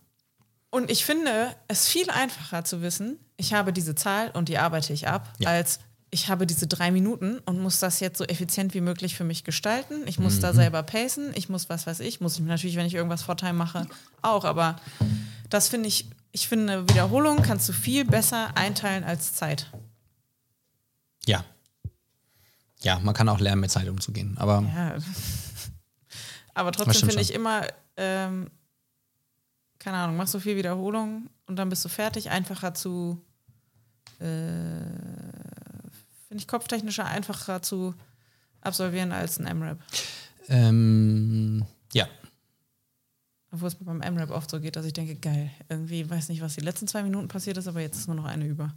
Und 0.70 0.90
ich 0.90 1.04
finde 1.04 1.54
es 1.68 1.88
viel 1.88 2.10
einfacher 2.10 2.64
zu 2.64 2.82
wissen, 2.82 3.18
ich 3.36 3.54
habe 3.54 3.72
diese 3.72 3.94
Zahl 3.94 4.30
und 4.32 4.48
die 4.48 4.58
arbeite 4.58 4.92
ich 4.92 5.08
ab, 5.08 5.32
Ja. 5.38 5.48
als 5.50 5.80
ich 6.14 6.28
habe 6.28 6.46
diese 6.46 6.68
drei 6.68 6.92
Minuten 6.92 7.40
und 7.40 7.58
muss 7.60 7.80
das 7.80 7.98
jetzt 7.98 8.18
so 8.18 8.24
effizient 8.24 8.72
wie 8.72 8.80
möglich 8.80 9.16
für 9.16 9.24
mich 9.24 9.42
gestalten. 9.42 10.06
Ich 10.06 10.20
muss 10.20 10.36
Mhm. 10.36 10.40
da 10.42 10.54
selber 10.54 10.82
pacen, 10.84 11.32
ich 11.34 11.48
muss 11.48 11.68
was 11.68 11.88
weiß 11.88 11.98
ich, 12.00 12.20
muss 12.20 12.34
ich 12.38 12.44
natürlich, 12.44 12.76
wenn 12.76 12.86
ich 12.86 12.94
irgendwas 12.94 13.22
vor 13.24 13.36
Time 13.36 13.54
mache, 13.54 13.86
auch. 14.22 14.44
Aber 14.44 14.76
das 15.50 15.66
finde 15.68 15.88
ich, 15.88 16.08
ich 16.30 16.46
finde, 16.46 16.72
eine 16.72 16.88
Wiederholung 16.88 17.42
kannst 17.42 17.68
du 17.68 17.72
viel 17.72 18.04
besser 18.04 18.56
einteilen 18.56 19.02
als 19.02 19.34
Zeit. 19.34 19.70
Ja. 21.26 21.44
Ja, 22.82 23.00
man 23.00 23.12
kann 23.14 23.28
auch 23.28 23.40
lernen, 23.40 23.62
mit 23.62 23.72
Zeit 23.72 23.88
umzugehen. 23.88 24.36
Aber 24.38 24.62
Ja. 24.74 24.94
Aber 26.56 26.70
trotzdem 26.70 27.08
finde 27.08 27.22
ich 27.22 27.34
immer, 27.34 27.66
ähm, 27.96 28.48
keine 29.80 29.96
Ahnung, 29.96 30.16
mach 30.16 30.28
so 30.28 30.38
viel 30.38 30.54
Wiederholung 30.56 31.28
und 31.48 31.56
dann 31.56 31.68
bist 31.68 31.84
du 31.84 31.88
fertig. 31.88 32.30
Einfacher 32.30 32.72
zu, 32.74 33.20
äh, 34.20 34.26
finde 36.34 36.42
ich 36.42 36.48
kopftechnischer 36.48 37.06
einfacher 37.06 37.62
zu 37.62 37.94
absolvieren 38.60 39.12
als 39.12 39.38
ein 39.38 39.46
M-Rap. 39.46 39.78
ähm, 40.48 41.64
ja, 41.92 42.08
Obwohl 43.52 43.68
es 43.68 43.78
mir 43.78 43.86
beim 43.86 44.02
M-Rap 44.02 44.32
oft 44.32 44.50
so 44.50 44.58
geht, 44.58 44.74
dass 44.74 44.84
ich 44.84 44.92
denke, 44.92 45.14
geil, 45.14 45.48
irgendwie 45.68 46.10
weiß 46.10 46.30
nicht, 46.30 46.40
was 46.40 46.56
die 46.56 46.60
letzten 46.62 46.88
zwei 46.88 47.04
Minuten 47.04 47.28
passiert 47.28 47.56
ist, 47.56 47.68
aber 47.68 47.80
jetzt 47.82 47.96
ist 47.96 48.08
nur 48.08 48.16
noch 48.16 48.24
eine 48.24 48.46
über. 48.46 48.74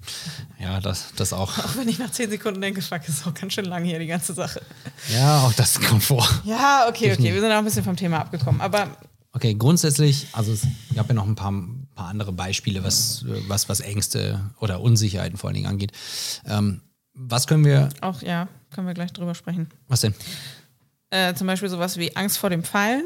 ja, 0.60 0.78
das, 0.80 1.14
das 1.16 1.32
auch. 1.32 1.56
Auch 1.56 1.76
wenn 1.76 1.88
ich 1.88 1.98
nach 1.98 2.10
zehn 2.10 2.28
Sekunden 2.28 2.60
denke, 2.60 2.82
fuck, 2.82 3.08
ist 3.08 3.26
auch 3.26 3.32
ganz 3.32 3.54
schön 3.54 3.64
lang 3.64 3.82
hier 3.82 3.98
die 3.98 4.06
ganze 4.06 4.34
Sache. 4.34 4.60
Ja, 5.08 5.40
auch 5.40 5.54
das 5.54 5.80
kommt 5.80 6.04
vor. 6.04 6.28
Ja, 6.44 6.84
okay, 6.86 7.14
okay, 7.14 7.32
wir 7.32 7.40
sind 7.40 7.50
auch 7.50 7.56
ein 7.56 7.64
bisschen 7.64 7.84
vom 7.84 7.96
Thema 7.96 8.18
abgekommen. 8.18 8.60
Aber 8.60 8.94
Okay, 9.32 9.54
grundsätzlich, 9.54 10.26
also 10.32 10.52
es 10.52 10.66
gab 10.94 11.08
ja 11.08 11.14
noch 11.14 11.26
ein 11.26 11.36
paar, 11.36 11.54
paar 11.94 12.08
andere 12.08 12.32
Beispiele, 12.32 12.82
was, 12.82 13.24
was, 13.46 13.68
was 13.68 13.80
Ängste 13.80 14.50
oder 14.58 14.80
Unsicherheiten 14.80 15.38
vor 15.38 15.48
allen 15.48 15.54
Dingen 15.54 15.68
angeht. 15.68 15.92
Ähm, 16.46 16.82
was 17.14 17.46
können 17.46 17.64
wir, 17.64 17.88
auch, 18.00 18.22
ja, 18.22 18.48
können 18.74 18.86
wir 18.86 18.94
gleich 18.94 19.12
drüber 19.12 19.34
sprechen. 19.34 19.68
was 19.88 20.00
denn? 20.02 20.14
Äh, 21.10 21.34
zum 21.34 21.46
Beispiel 21.46 21.68
sowas 21.68 21.96
wie 21.96 22.14
Angst 22.16 22.38
vor 22.38 22.50
dem 22.50 22.62
Fallen. 22.62 23.04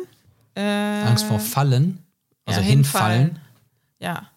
Äh, 0.54 0.60
Angst 1.06 1.24
vor 1.24 1.40
Fallen? 1.40 1.98
Also 2.44 2.60
ja, 2.60 2.66
hinfallen? 2.66 3.38
Ja. 3.98 4.30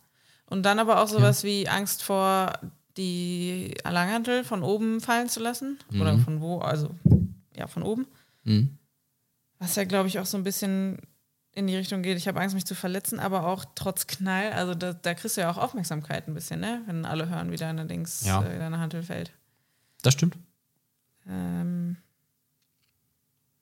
Und 0.46 0.64
dann 0.64 0.80
aber 0.80 1.02
auch 1.04 1.08
sowas 1.10 1.44
wie 1.44 1.68
Angst 1.68 2.02
vor 2.04 2.54
die 2.96 3.76
Langhantel 3.84 4.44
von 4.46 4.64
oben 4.64 5.02
fallen 5.02 5.28
zu 5.28 5.42
lassen. 5.42 5.78
Oder 6.00 6.18
von 6.18 6.40
wo? 6.42 6.60
Also, 6.60 6.96
ja, 7.56 7.68
von 7.68 7.84
oben. 7.84 8.08
Mhm. 8.46 8.78
Was 9.60 9.76
ja, 9.76 9.84
glaube 9.84 10.08
ich, 10.08 10.20
auch 10.20 10.26
so 10.26 10.38
ein 10.38 10.44
bisschen 10.44 11.00
in 11.54 11.68
die 11.68 11.76
Richtung 11.76 12.02
geht, 12.04 12.18
ich 12.18 12.28
habe 12.28 12.40
Angst, 12.40 12.56
mich 12.56 12.66
zu 12.66 12.76
verletzen, 12.76 13.20
aber 13.20 13.46
auch 13.48 13.66
trotz 13.76 14.08
Knall, 14.08 14.54
also 14.54 14.74
da, 14.76 14.94
da 14.94 15.14
kriegst 15.16 15.36
du 15.38 15.42
ja 15.42 15.52
auch 15.52 15.58
Aufmerksamkeit 15.58 16.28
ein 16.28 16.34
bisschen, 16.36 16.60
ne? 16.60 16.82
Wenn 16.86 17.04
alle 17.06 17.28
hören, 17.30 17.52
wie 17.52 17.58
deine 17.58 17.86
Dings, 17.88 18.24
Ja. 18.26 18.44
äh, 18.44 18.58
deine 18.60 18.80
Hantel 18.80 19.04
fällt. 19.04 19.32
Das 20.02 20.14
stimmt. 20.14 20.38
Ähm, 21.28 21.98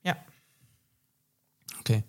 ja. 0.03 0.15
Okay. 1.79 2.03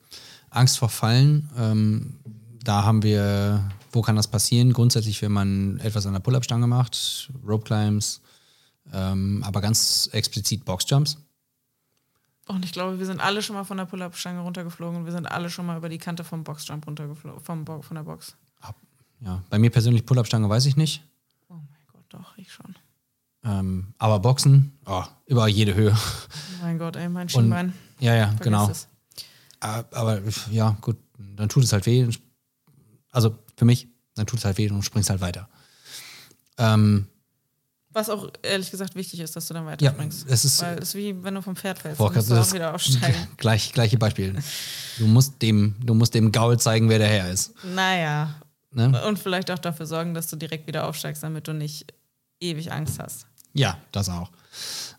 Angst 0.51 0.79
vor 0.79 0.89
Fallen, 0.89 1.51
ähm, 1.57 2.19
da 2.63 2.85
haben 2.85 3.03
wir, 3.03 3.71
wo 3.93 4.03
kann 4.03 4.17
das 4.17 4.29
passieren? 4.29 4.73
Grundsätzlich, 4.73 5.23
wenn 5.23 5.33
man 5.33 5.79
etwas 5.81 6.07
an 6.07 6.15
der 6.15 6.21
Pull-Up-Stange 6.21 6.67
macht, 6.67 7.31
Rope 7.47 7.65
Climbs, 7.65 8.21
ähm, 8.93 9.43
aber 9.45 9.61
ganz 9.61 10.09
explizit 10.13 10.65
Boxjumps. 10.65 11.19
Und 12.47 12.65
ich 12.65 12.73
glaube, 12.73 12.99
wir 12.99 13.07
sind 13.07 13.21
alle 13.21 13.43
schon 13.43 13.57
mal 13.57 13.65
von 13.65 13.77
der 13.77 13.87
Pull-Up-Stange 13.87 14.41
runtergeflogen 14.41 15.01
und 15.01 15.05
wir 15.05 15.13
sind 15.13 15.27
alle 15.27 15.51
schon 15.51 15.67
mal 15.67 15.77
über 15.77 15.89
die 15.89 15.99
Kante 15.99 16.25
vom 16.25 16.45
Boxjump 16.45 16.87
runtergeflogen, 16.87 17.41
vom 17.41 17.65
Bo 17.65 17.83
von 17.83 17.97
der 17.97 18.05
Box. 18.05 18.37
Ja, 19.21 19.43
bei 19.49 19.59
mir 19.59 19.71
persönlich 19.71 20.05
Pull-Up-Stange 20.05 20.49
weiß 20.49 20.67
ich 20.67 20.77
nicht. 20.77 21.03
Oh 21.49 21.55
mein 21.55 21.87
Gott, 21.93 22.05
doch, 22.09 22.37
ich 22.39 22.53
schon. 22.53 22.75
Ähm, 23.47 23.95
aber 23.99 24.19
Boxen, 24.19 24.77
oh, 24.87 25.05
über 25.27 25.47
jede 25.47 25.75
Höhe. 25.75 25.97
Oh 25.97 26.63
mein 26.63 26.79
Gott, 26.79 26.97
ey, 26.97 27.09
mein 27.09 27.29
Schienbein. 27.29 27.73
Ja, 28.01 28.15
ja, 28.15 28.27
Vergiss 28.27 28.41
genau. 28.43 28.69
es. 28.71 28.89
Ah, 29.61 29.85
Aber 29.93 30.21
ja, 30.51 30.77
gut, 30.81 30.97
dann 31.19 31.49
tut 31.49 31.63
es 31.63 31.73
halt 31.73 31.87
weh. 31.87 32.09
Also 33.13 33.39
für 33.57 33.65
mich, 33.65 33.89
dann 34.17 34.27
tut 34.27 34.41
es 34.41 34.45
halt 34.45 34.59
weh 34.59 34.69
und 34.69 34.77
du 34.77 34.83
springst 34.83 35.11
halt 35.11 35.21
weiter. 35.21 35.49
Ähm, 36.59 37.07
Was 37.91 38.11
auch 38.11 38.31
ehrlich 38.43 38.71
gesagt 38.71 38.97
wichtig 38.97 39.21
ist, 39.21 39.37
dass 39.37 39.47
du 39.47 39.55
dann 39.55 39.65
ja, 39.65 39.71
weiterspringst. 39.71 40.27
es 40.29 40.45
ist 40.45 40.63
Weil 40.63 40.79
es 40.79 40.89
ist 40.89 40.95
wie 40.97 41.23
wenn 41.23 41.35
du 41.35 41.43
vom 41.43 41.55
Pferd 41.55 41.79
fällst, 41.79 41.99
Boah, 41.99 42.13
musst 42.13 42.31
du 42.31 42.35
auch 42.41 42.53
wieder 42.53 42.75
aussteigen. 42.75 43.29
gleich, 43.37 43.73
gleiche 43.73 43.97
Beispiel. 43.97 44.35
Du 44.99 45.07
musst 45.07 45.41
dem, 45.41 45.77
du 45.85 45.95
musst 45.95 46.15
dem 46.15 46.33
Gaul 46.33 46.59
zeigen, 46.59 46.89
wer 46.89 46.99
der 46.99 47.09
Herr 47.09 47.31
ist. 47.31 47.53
Naja. 47.65 48.35
Ne? 48.73 49.05
Und 49.07 49.19
vielleicht 49.19 49.51
auch 49.51 49.59
dafür 49.59 49.87
sorgen, 49.87 50.15
dass 50.15 50.29
du 50.29 50.37
direkt 50.37 50.67
wieder 50.67 50.87
aufsteigst, 50.87 51.23
damit 51.23 51.47
du 51.49 51.55
nicht 51.55 51.95
ewig 52.41 52.73
Angst 52.73 52.99
hast. 52.99 53.27
Ja, 53.59 53.79
das 53.93 54.09
auch. 54.09 54.31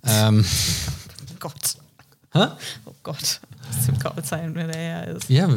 Ähm, 0.04 0.44
Oh 1.32 1.36
Gott. 1.40 1.78
hä? 2.34 2.48
Oh 2.86 2.94
Gott. 3.04 3.42
Das 3.72 3.86
dem 3.86 4.00
der 4.68 4.76
Herr 4.76 5.08
ist. 5.08 5.30
Ja, 5.30 5.48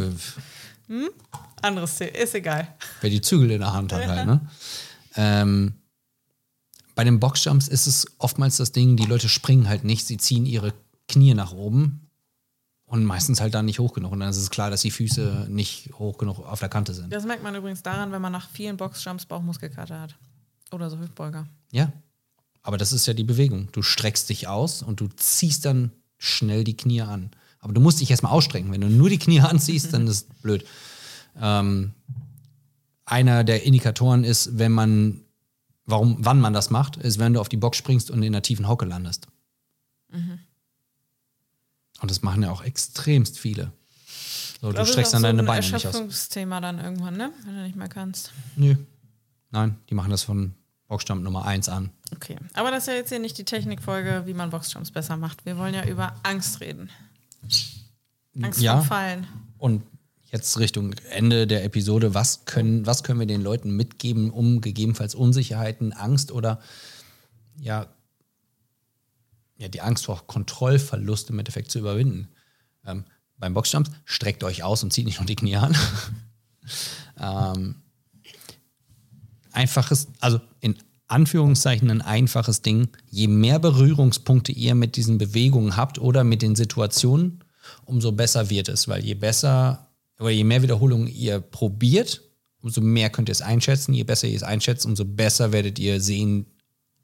Anderes 1.63 1.97
Thema. 1.97 2.17
Ist 2.17 2.35
egal. 2.35 2.69
wer 3.01 3.11
die 3.11 3.21
Zügel 3.21 3.51
in 3.53 3.61
der 3.61 3.73
Hand 3.73 3.93
hat 3.93 4.07
halt, 4.07 4.27
ne? 4.27 4.41
Ähm, 5.15 5.75
bei 6.95 7.05
den 7.05 7.21
Boxjumps 7.21 7.69
ist 7.69 7.87
es 7.87 8.07
oftmals 8.19 8.57
das 8.57 8.73
Ding, 8.73 8.97
die 8.97 9.05
Leute 9.07 9.29
springen 9.29 9.69
halt 9.69 9.85
nicht, 9.85 10.07
sie 10.07 10.17
ziehen 10.17 10.47
ihre 10.47 10.75
Knie 11.09 11.35
nach 11.35 11.53
oben 11.53 12.09
und 12.87 13.05
meistens 13.05 13.41
halt 13.41 13.55
dann 13.55 13.67
nicht 13.67 13.79
hoch 13.79 13.93
genug. 13.93 14.13
Und 14.13 14.21
dann 14.21 14.29
ist 14.31 14.37
es 14.37 14.51
klar, 14.51 14.71
dass 14.71 14.83
die 14.83 14.91
Füße 14.91 15.47
nicht 15.49 15.91
hoch 15.99 16.19
genug 16.19 16.41
auf 16.41 16.61
der 16.61 16.69
Kante 16.69 16.93
sind. 16.93 17.13
Das 17.13 17.25
merkt 17.25 17.43
man 17.43 17.55
übrigens 17.55 17.83
daran, 17.83 18.11
wenn 18.13 18.21
man 18.23 18.33
nach 18.33 18.49
vielen 18.51 18.77
Boxjumps 18.77 19.27
Bauchmuskelkater 19.27 20.01
hat. 20.01 20.17
Oder 20.73 20.91
so 20.91 20.99
Hüftbeuger. 20.99 21.47
Ja. 21.73 21.93
Aber 22.63 22.77
das 22.77 22.93
ist 22.93 23.07
ja 23.07 23.15
die 23.15 23.25
Bewegung. 23.25 23.69
Du 23.73 23.83
streckst 23.83 24.29
dich 24.29 24.49
aus 24.49 24.83
und 24.83 25.01
du 25.01 25.09
ziehst 25.09 25.65
dann 25.65 25.93
schnell 26.19 26.65
die 26.65 26.77
Knie 26.77 27.03
an. 27.03 27.31
Aber 27.61 27.73
du 27.73 27.81
musst 27.81 28.01
dich 28.01 28.11
erstmal 28.11 28.33
ausstrecken. 28.33 28.71
Wenn 28.73 28.81
du 28.81 28.89
nur 28.89 29.09
die 29.09 29.19
Knie 29.19 29.41
anziehst, 29.41 29.93
dann 29.93 30.07
ist 30.07 30.15
es 30.15 30.25
blöd. 30.43 30.67
Ähm, 31.41 31.93
einer 33.05 33.45
der 33.45 33.65
Indikatoren 33.65 34.25
ist, 34.25 34.59
wenn 34.59 34.73
man, 34.73 35.21
warum, 35.87 36.17
wann 36.21 36.41
man 36.41 36.53
das 36.53 36.71
macht, 36.71 36.97
ist, 36.97 37.19
wenn 37.19 37.33
du 37.33 37.41
auf 37.41 37.49
die 37.49 37.57
Box 37.57 37.77
springst 37.79 38.11
und 38.11 38.23
in 38.23 38.35
einer 38.35 38.43
tiefen 38.43 38.69
Hocke 38.69 38.85
landest. 38.85 39.27
Und 42.01 42.11
das 42.11 42.23
machen 42.23 42.43
ja 42.43 42.51
auch 42.51 42.63
extremst 42.63 43.39
viele. 43.39 43.73
So, 44.61 44.69
du 44.69 44.73
Das 44.75 44.89
ist 44.89 44.93
streckst 44.93 45.15
dann 45.15 45.23
so 45.23 45.27
deine 45.29 45.43
ein 45.43 45.47
Beine 45.47 45.61
nicht 45.61 45.75
aus. 45.75 45.85
Erschöpfungsthema 45.85 46.61
dann 46.61 46.79
irgendwann, 46.79 47.17
ne? 47.17 47.33
Wenn 47.45 47.55
du 47.55 47.63
nicht 47.63 47.77
mehr 47.77 47.89
kannst. 47.89 48.33
Nö. 48.57 48.77
Nein, 49.51 49.77
die 49.89 49.95
machen 49.95 50.11
das 50.11 50.23
von 50.23 50.55
Boxjump 50.89 51.23
Nummer 51.23 51.45
1 51.45 51.69
an. 51.69 51.91
Okay. 52.15 52.37
Aber 52.55 52.71
das 52.71 52.85
ist 52.85 52.87
ja 52.89 52.95
jetzt 52.95 53.09
hier 53.11 53.19
nicht 53.19 53.39
die 53.39 53.45
Technikfolge, 53.45 54.23
wie 54.27 54.35
man 54.35 54.51
Boxjumps 54.51 54.91
besser 54.91 55.17
macht. 55.17 55.45
Wir 55.47 55.57
wollen 55.57 55.75
ja 55.75 55.85
über 55.87 56.15
Angst 56.23 56.61
reden. 56.61 56.91
Angst 58.41 58.61
Ja. 58.61 58.79
vom 58.79 58.87
Fallen. 58.87 59.27
Und 59.59 59.83
jetzt 60.31 60.59
Richtung 60.59 60.95
Ende 61.11 61.47
der 61.47 61.65
Episode, 61.65 62.15
was 62.15 62.45
können, 62.45 62.87
was 62.87 63.03
können 63.03 63.21
wir 63.21 63.27
den 63.27 63.43
Leuten 63.43 63.75
mitgeben, 63.77 64.31
um 64.31 64.61
gegebenenfalls 64.61 65.15
Unsicherheiten, 65.15 65.93
Angst 65.93 66.33
oder 66.33 66.61
ja, 67.57 67.87
ja 69.59 69.69
die 69.69 69.81
Angst 69.81 70.07
vor 70.07 70.27
Kontrollverlust 70.27 71.31
im 71.31 71.39
Endeffekt 71.39 71.71
zu 71.71 71.79
überwinden? 71.79 72.29
Ähm, 72.85 73.05
beim 73.39 73.55
Boxjumps 73.55 73.91
streckt 74.05 74.45
euch 74.45 74.63
aus 74.63 74.83
und 74.83 74.93
zieht 74.93 75.07
nicht 75.07 75.19
nur 75.19 75.27
die 75.27 75.37
Knie 75.37 75.57
an. 75.57 75.77
ähm, 77.19 77.77
einfaches, 79.53 80.09
also 80.21 80.41
in 80.61 80.77
Anführungszeichen 81.11 81.91
ein 81.91 82.03
einfaches 82.03 82.63
Ding. 82.63 82.89
Je 83.11 83.27
mehr 83.27 83.59
Berührungspunkte 83.59 84.53
ihr 84.53 84.75
mit 84.75 84.97
diesen 84.97 85.19
Bewegungen 85.19 85.77
habt 85.77 85.99
oder 85.99 86.25
mit 86.25 86.43
den 86.43 86.57
Situationen, 86.57 87.45
umso 87.85 88.13
besser 88.13 88.51
wird 88.51 88.69
es, 88.69 88.89
weil 88.89 89.05
je 89.05 89.15
besser 89.15 89.91
oder 90.19 90.31
je 90.31 90.45
mehr 90.45 90.63
Wiederholungen 90.63 91.09
ihr 91.09 91.41
probiert, 91.41 92.23
umso 92.63 92.81
mehr 92.81 93.11
könnt 93.11 93.29
ihr 93.29 93.33
es 93.33 93.43
einschätzen. 93.43 93.95
Je 93.95 94.05
besser 94.05 94.29
ihr 94.29 94.37
es 94.37 94.43
einschätzt, 94.43 94.87
umso 94.87 95.05
besser 95.05 95.53
werdet 95.53 95.79
ihr 95.79 96.01
sehen, 96.01 96.47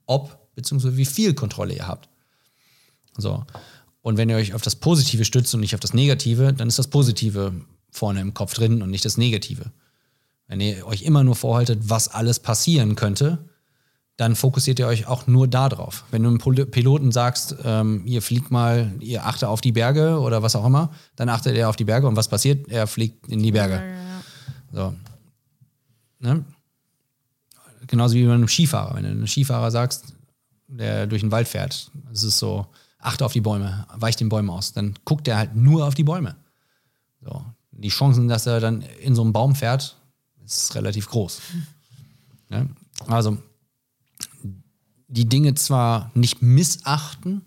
ob 0.07 0.55
bzw. 0.55 0.97
wie 0.97 1.05
viel 1.05 1.35
Kontrolle 1.35 1.75
ihr 1.75 1.88
habt. 1.88 2.09
So. 3.16 3.45
Und 4.03 4.19
wenn 4.19 4.29
ihr 4.29 4.37
euch 4.37 4.55
auf 4.55 4.62
das 4.62 4.77
Positive 4.77 5.25
stützt 5.25 5.53
und 5.55 5.61
nicht 5.61 5.75
auf 5.75 5.81
das 5.81 5.95
Negative, 5.95 6.53
dann 6.53 6.69
ist 6.69 6.79
das 6.79 6.88
Positive 6.88 7.53
vorne 7.90 8.21
im 8.21 8.35
Kopf 8.35 8.55
drin 8.55 8.83
und 8.83 8.90
nicht 8.90 9.05
das 9.05 9.16
Negative. 9.16 9.73
Wenn 10.47 10.61
ihr 10.61 10.87
euch 10.87 11.03
immer 11.03 11.25
nur 11.25 11.35
vorhaltet, 11.35 11.81
was 11.83 12.09
alles 12.09 12.38
passieren 12.38 12.95
könnte, 12.95 13.49
dann 14.16 14.35
fokussiert 14.35 14.79
ihr 14.79 14.87
euch 14.87 15.07
auch 15.07 15.26
nur 15.26 15.46
darauf. 15.46 16.05
Wenn 16.11 16.22
du 16.22 16.31
einem 16.31 16.70
Piloten 16.70 17.12
sagst, 17.12 17.57
ähm, 17.64 18.02
ihr 18.07 18.22
fliegt 18.22 18.50
mal, 18.50 18.92
ihr 19.00 19.26
achte 19.26 19.48
auf 19.48 19.61
die 19.61 19.72
Berge 19.72 20.18
oder 20.20 20.42
was 20.42 20.57
auch 20.57 20.64
immer, 20.64 20.90
dann 21.16 21.29
achtet 21.29 21.55
er 21.57 21.68
auf 21.68 21.76
die 21.76 21.85
Berge 21.85 22.07
und 22.07 22.16
was 22.16 22.29
passiert? 22.29 22.68
Er 22.68 22.87
fliegt 22.87 23.29
in 23.29 23.42
die 23.42 23.52
Berge. 23.52 23.74
Ja. 23.74 24.22
So. 24.72 24.94
Ne? 26.18 26.44
Genauso 27.87 28.14
wie 28.14 28.26
bei 28.26 28.33
einem 28.33 28.48
Skifahrer. 28.48 28.94
Wenn 28.94 29.05
du 29.05 29.11
einem 29.11 29.26
Skifahrer 29.26 29.70
sagst, 29.70 30.14
der 30.66 31.07
durch 31.07 31.20
den 31.20 31.31
Wald 31.31 31.46
fährt, 31.46 31.90
es 32.11 32.22
ist 32.22 32.38
so, 32.38 32.66
achte 32.98 33.24
auf 33.24 33.33
die 33.33 33.42
Bäume, 33.42 33.87
weich 33.94 34.16
den 34.16 34.31
Bäumen 34.31 34.50
aus, 34.50 34.72
dann 34.72 34.94
guckt 35.05 35.29
er 35.29 35.37
halt 35.37 35.55
nur 35.55 35.87
auf 35.87 35.94
die 35.94 36.05
Bäume. 36.05 36.37
So. 37.20 37.44
Die 37.70 37.90
Chancen, 37.90 38.29
dass 38.29 38.46
er 38.46 38.61
dann 38.61 38.81
in 38.81 39.14
so 39.14 39.22
einem 39.22 39.35
Baum 39.35 39.55
fährt, 39.55 39.96
ist 40.44 40.74
relativ 40.74 41.09
groß. 41.09 41.40
Ne? 42.48 42.68
Also, 43.09 43.38
die 45.09 45.29
Dinge 45.29 45.55
zwar 45.55 46.11
nicht 46.14 46.42
missachten, 46.42 47.45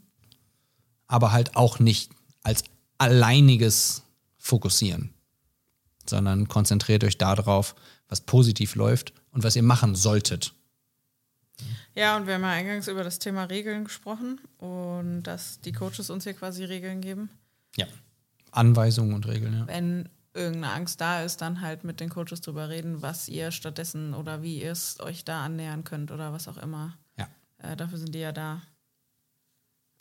aber 1.07 1.31
halt 1.31 1.55
auch 1.55 1.79
nicht 1.79 2.11
als 2.43 2.63
alleiniges 2.97 4.03
fokussieren 4.37 5.13
sondern 6.09 6.47
konzentriert 6.47 7.03
euch 7.03 7.17
darauf, 7.17 7.75
was 8.09 8.21
positiv 8.21 8.75
läuft 8.75 9.13
und 9.31 9.43
was 9.43 9.55
ihr 9.55 9.63
machen 9.63 9.95
solltet. 9.95 10.53
Ja, 11.93 12.17
und 12.17 12.27
wir 12.27 12.35
haben 12.35 12.41
ja 12.41 12.51
eingangs 12.51 12.87
über 12.87 13.03
das 13.03 13.19
Thema 13.19 13.45
Regeln 13.45 13.83
gesprochen 13.83 14.39
und 14.57 15.23
dass 15.23 15.59
die 15.61 15.71
Coaches 15.71 16.09
uns 16.09 16.23
hier 16.23 16.33
quasi 16.33 16.63
Regeln 16.63 17.01
geben. 17.01 17.29
Ja. 17.75 17.85
Anweisungen 18.51 19.13
und 19.13 19.27
Regeln, 19.27 19.53
ja. 19.53 19.67
Wenn 19.67 20.09
irgendeine 20.33 20.73
Angst 20.73 21.01
da 21.01 21.23
ist, 21.23 21.41
dann 21.41 21.61
halt 21.61 21.83
mit 21.83 21.99
den 21.99 22.09
Coaches 22.09 22.41
drüber 22.41 22.69
reden, 22.69 23.01
was 23.01 23.27
ihr 23.27 23.51
stattdessen 23.51 24.13
oder 24.13 24.41
wie 24.41 24.61
ihr 24.61 24.71
es 24.71 24.99
euch 24.99 25.25
da 25.25 25.43
annähern 25.43 25.83
könnt 25.83 26.11
oder 26.11 26.31
was 26.31 26.47
auch 26.47 26.57
immer. 26.57 26.97
Ja, 27.63 27.71
Äh, 27.71 27.77
dafür 27.77 27.97
sind 27.97 28.13
die 28.15 28.19
ja 28.19 28.31
da. 28.31 28.61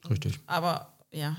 richtig. 0.09 0.39
Aber 0.47 0.93
ja, 1.11 1.37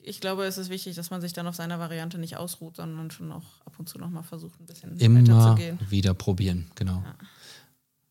ich 0.00 0.20
glaube, 0.20 0.44
es 0.44 0.58
ist 0.58 0.68
wichtig, 0.70 0.96
dass 0.96 1.10
man 1.10 1.20
sich 1.20 1.32
dann 1.32 1.46
auf 1.46 1.56
seiner 1.56 1.78
Variante 1.78 2.18
nicht 2.18 2.36
ausruht, 2.36 2.76
sondern 2.76 3.10
schon 3.10 3.32
auch 3.32 3.44
ab 3.64 3.74
und 3.78 3.88
zu 3.88 3.98
nochmal 3.98 4.22
versucht, 4.22 4.58
ein 4.60 4.66
bisschen 4.66 4.96
Immer 4.98 5.20
weiterzugehen. 5.20 5.78
wieder 5.90 6.14
probieren, 6.14 6.70
genau. 6.76 7.04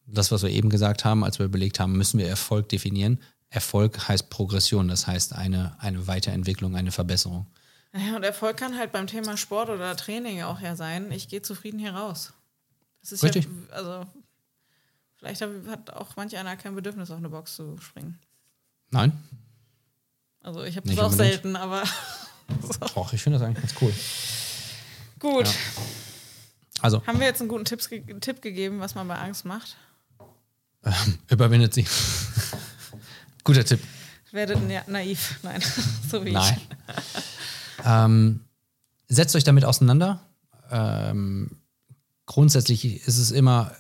Das, 0.05 0.31
was 0.31 0.43
wir 0.43 0.49
eben 0.49 0.69
gesagt 0.69 1.05
haben, 1.05 1.23
als 1.23 1.39
wir 1.39 1.45
überlegt 1.45 1.79
haben, 1.79 1.93
müssen 1.97 2.17
wir 2.19 2.27
Erfolg 2.27 2.69
definieren. 2.69 3.19
Erfolg 3.49 4.07
heißt 4.07 4.29
Progression, 4.29 4.87
das 4.89 5.07
heißt 5.07 5.33
eine, 5.33 5.75
eine 5.81 6.07
Weiterentwicklung, 6.07 6.75
eine 6.75 6.91
Verbesserung. 6.91 7.47
Naja, 7.93 8.15
und 8.15 8.23
Erfolg 8.23 8.57
kann 8.57 8.77
halt 8.77 8.91
beim 8.91 9.07
Thema 9.07 9.37
Sport 9.37 9.69
oder 9.69 9.95
Training 9.95 10.43
auch 10.43 10.59
ja 10.59 10.75
sein, 10.75 11.11
ich 11.11 11.29
gehe 11.29 11.41
zufrieden 11.41 11.79
hier 11.79 11.93
raus. 11.93 12.33
Das 13.01 13.13
ist 13.13 13.23
Richtig. 13.23 13.45
ja, 13.45 13.73
also 13.75 14.05
vielleicht 15.17 15.41
hat 15.41 15.89
auch 15.91 16.15
manch 16.15 16.35
einer 16.37 16.55
kein 16.55 16.75
Bedürfnis, 16.75 17.11
auf 17.11 17.17
eine 17.17 17.29
Box 17.29 17.55
zu 17.55 17.77
springen. 17.79 18.17
Nein? 18.91 19.11
Also 20.41 20.63
ich 20.63 20.77
habe 20.77 20.87
das 20.87 20.97
auch 20.99 21.11
unbedingt. 21.11 21.31
selten, 21.31 21.55
aber 21.55 21.83
Och, 22.95 23.13
ich 23.13 23.21
finde 23.21 23.39
das 23.39 23.47
eigentlich 23.47 23.61
ganz 23.61 23.81
cool. 23.81 23.93
gut. 25.19 25.53
Also, 26.81 27.05
Haben 27.05 27.19
wir 27.19 27.27
jetzt 27.27 27.41
einen 27.41 27.49
guten 27.49 27.65
Tipps, 27.65 27.89
Tipp 28.21 28.41
gegeben, 28.41 28.79
was 28.79 28.95
man 28.95 29.07
bei 29.07 29.17
Angst 29.17 29.45
macht? 29.45 29.75
Ähm, 30.83 31.17
überwindet 31.29 31.73
sie. 31.73 31.85
Guter 33.43 33.65
Tipp. 33.65 33.79
Werdet 34.31 34.59
na 34.67 34.83
naiv. 34.87 35.39
Nein, 35.43 35.61
so 36.09 36.23
wie 36.23 36.31
Nein. 36.31 36.61
ähm, 37.83 38.41
setzt 39.07 39.35
euch 39.35 39.43
damit 39.43 39.65
auseinander. 39.65 40.21
Ähm, 40.69 41.57
grundsätzlich 42.25 43.07
ist 43.07 43.17
es 43.17 43.31
immer, 43.31 43.75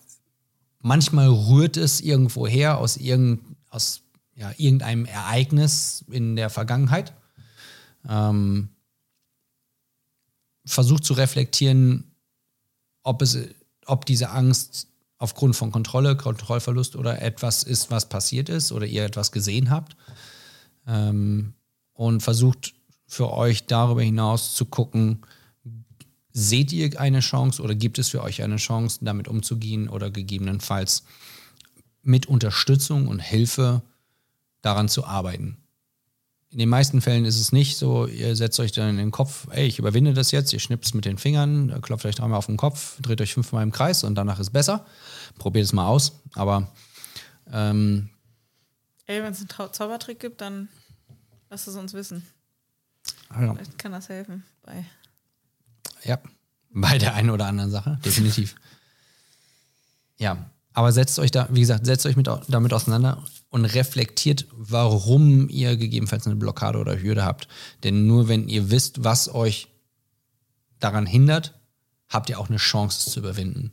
manchmal 0.79 1.27
rührt 1.27 1.77
es 1.77 2.01
irgendwo 2.01 2.47
her 2.47 2.77
aus, 2.77 2.97
irgend, 2.97 3.41
aus 3.69 4.01
ja, 4.35 4.51
irgendeinem 4.57 5.05
Ereignis 5.05 6.05
in 6.11 6.35
der 6.35 6.49
Vergangenheit. 6.49 7.13
Ähm, 8.07 8.69
versucht 10.65 11.05
zu 11.05 11.13
reflektieren, 11.13 12.11
ob, 13.03 13.21
es, 13.21 13.37
ob 13.85 14.05
diese 14.05 14.29
Angst 14.29 14.87
aufgrund 15.17 15.55
von 15.55 15.71
Kontrolle, 15.71 16.15
Kontrollverlust 16.15 16.95
oder 16.95 17.21
etwas 17.21 17.63
ist, 17.63 17.89
was 17.89 18.09
passiert 18.09 18.49
ist 18.49 18.71
oder 18.71 18.85
ihr 18.85 19.05
etwas 19.05 19.31
gesehen 19.31 19.69
habt. 19.69 19.95
Ähm, 20.85 21.53
und 21.93 22.21
versucht 22.21 22.75
für 23.07 23.31
euch 23.31 23.65
darüber 23.65 24.03
hinaus 24.03 24.53
zu 24.53 24.65
gucken, 24.65 25.25
seht 26.37 26.71
ihr 26.71 26.99
eine 26.99 27.21
Chance 27.21 27.63
oder 27.63 27.73
gibt 27.73 27.97
es 27.97 28.09
für 28.09 28.21
euch 28.21 28.43
eine 28.43 28.57
Chance, 28.57 28.99
damit 29.01 29.27
umzugehen 29.27 29.89
oder 29.89 30.11
gegebenenfalls 30.11 31.03
mit 32.03 32.27
Unterstützung 32.27 33.07
und 33.07 33.19
Hilfe 33.19 33.81
daran 34.61 34.87
zu 34.87 35.03
arbeiten. 35.03 35.57
In 36.51 36.59
den 36.59 36.69
meisten 36.69 37.01
Fällen 37.01 37.25
ist 37.25 37.39
es 37.39 37.51
nicht 37.51 37.77
so, 37.77 38.05
ihr 38.05 38.35
setzt 38.35 38.59
euch 38.59 38.71
dann 38.71 38.91
in 38.91 38.97
den 38.97 39.09
Kopf, 39.09 39.47
ey, 39.49 39.65
ich 39.65 39.79
überwinde 39.79 40.13
das 40.13 40.29
jetzt, 40.29 40.53
ihr 40.53 40.59
schnippt 40.59 40.93
mit 40.93 41.05
den 41.05 41.17
Fingern, 41.17 41.81
klopft 41.81 42.05
euch 42.05 42.15
dreimal 42.15 42.37
auf 42.37 42.45
den 42.45 42.57
Kopf, 42.57 43.01
dreht 43.01 43.19
euch 43.19 43.33
fünfmal 43.33 43.63
im 43.63 43.71
Kreis 43.71 44.03
und 44.03 44.13
danach 44.13 44.39
ist 44.39 44.51
besser. 44.51 44.85
Probiert 45.39 45.65
es 45.65 45.73
mal 45.73 45.87
aus. 45.87 46.19
Aber 46.35 46.71
ähm, 47.51 48.09
Ey, 49.07 49.23
wenn 49.23 49.31
es 49.31 49.39
einen 49.39 49.47
Trau 49.47 49.69
Zaubertrick 49.69 50.19
gibt, 50.19 50.41
dann 50.41 50.67
lasst 51.49 51.67
es 51.67 51.75
uns 51.75 51.93
wissen. 51.93 52.23
Vielleicht 53.35 53.79
kann 53.79 53.91
das 53.91 54.07
helfen. 54.09 54.43
Bei 54.63 54.85
ja, 56.03 56.19
bei 56.71 56.97
der 56.97 57.13
einen 57.15 57.29
oder 57.29 57.47
anderen 57.47 57.71
Sache, 57.71 57.99
definitiv. 58.03 58.55
ja, 60.17 60.49
aber 60.73 60.91
setzt 60.91 61.17
euch 61.17 61.31
da, 61.31 61.47
wie 61.51 61.61
gesagt, 61.61 61.85
setzt 61.85 62.05
euch 62.05 62.15
mit, 62.15 62.29
damit 62.49 62.71
auseinander 62.71 63.23
und 63.49 63.65
reflektiert, 63.65 64.45
warum 64.51 65.49
ihr 65.49 65.75
gegebenenfalls 65.75 66.27
eine 66.27 66.35
Blockade 66.35 66.77
oder 66.77 67.01
Hürde 67.01 67.25
habt. 67.25 67.47
Denn 67.83 68.05
nur 68.05 68.27
wenn 68.27 68.47
ihr 68.47 68.69
wisst, 68.69 69.03
was 69.03 69.33
euch 69.33 69.69
daran 70.79 71.07
hindert, 71.07 71.55
habt 72.09 72.29
ihr 72.29 72.39
auch 72.39 72.49
eine 72.49 72.57
Chance, 72.57 73.05
es 73.07 73.13
zu 73.13 73.19
überwinden. 73.19 73.71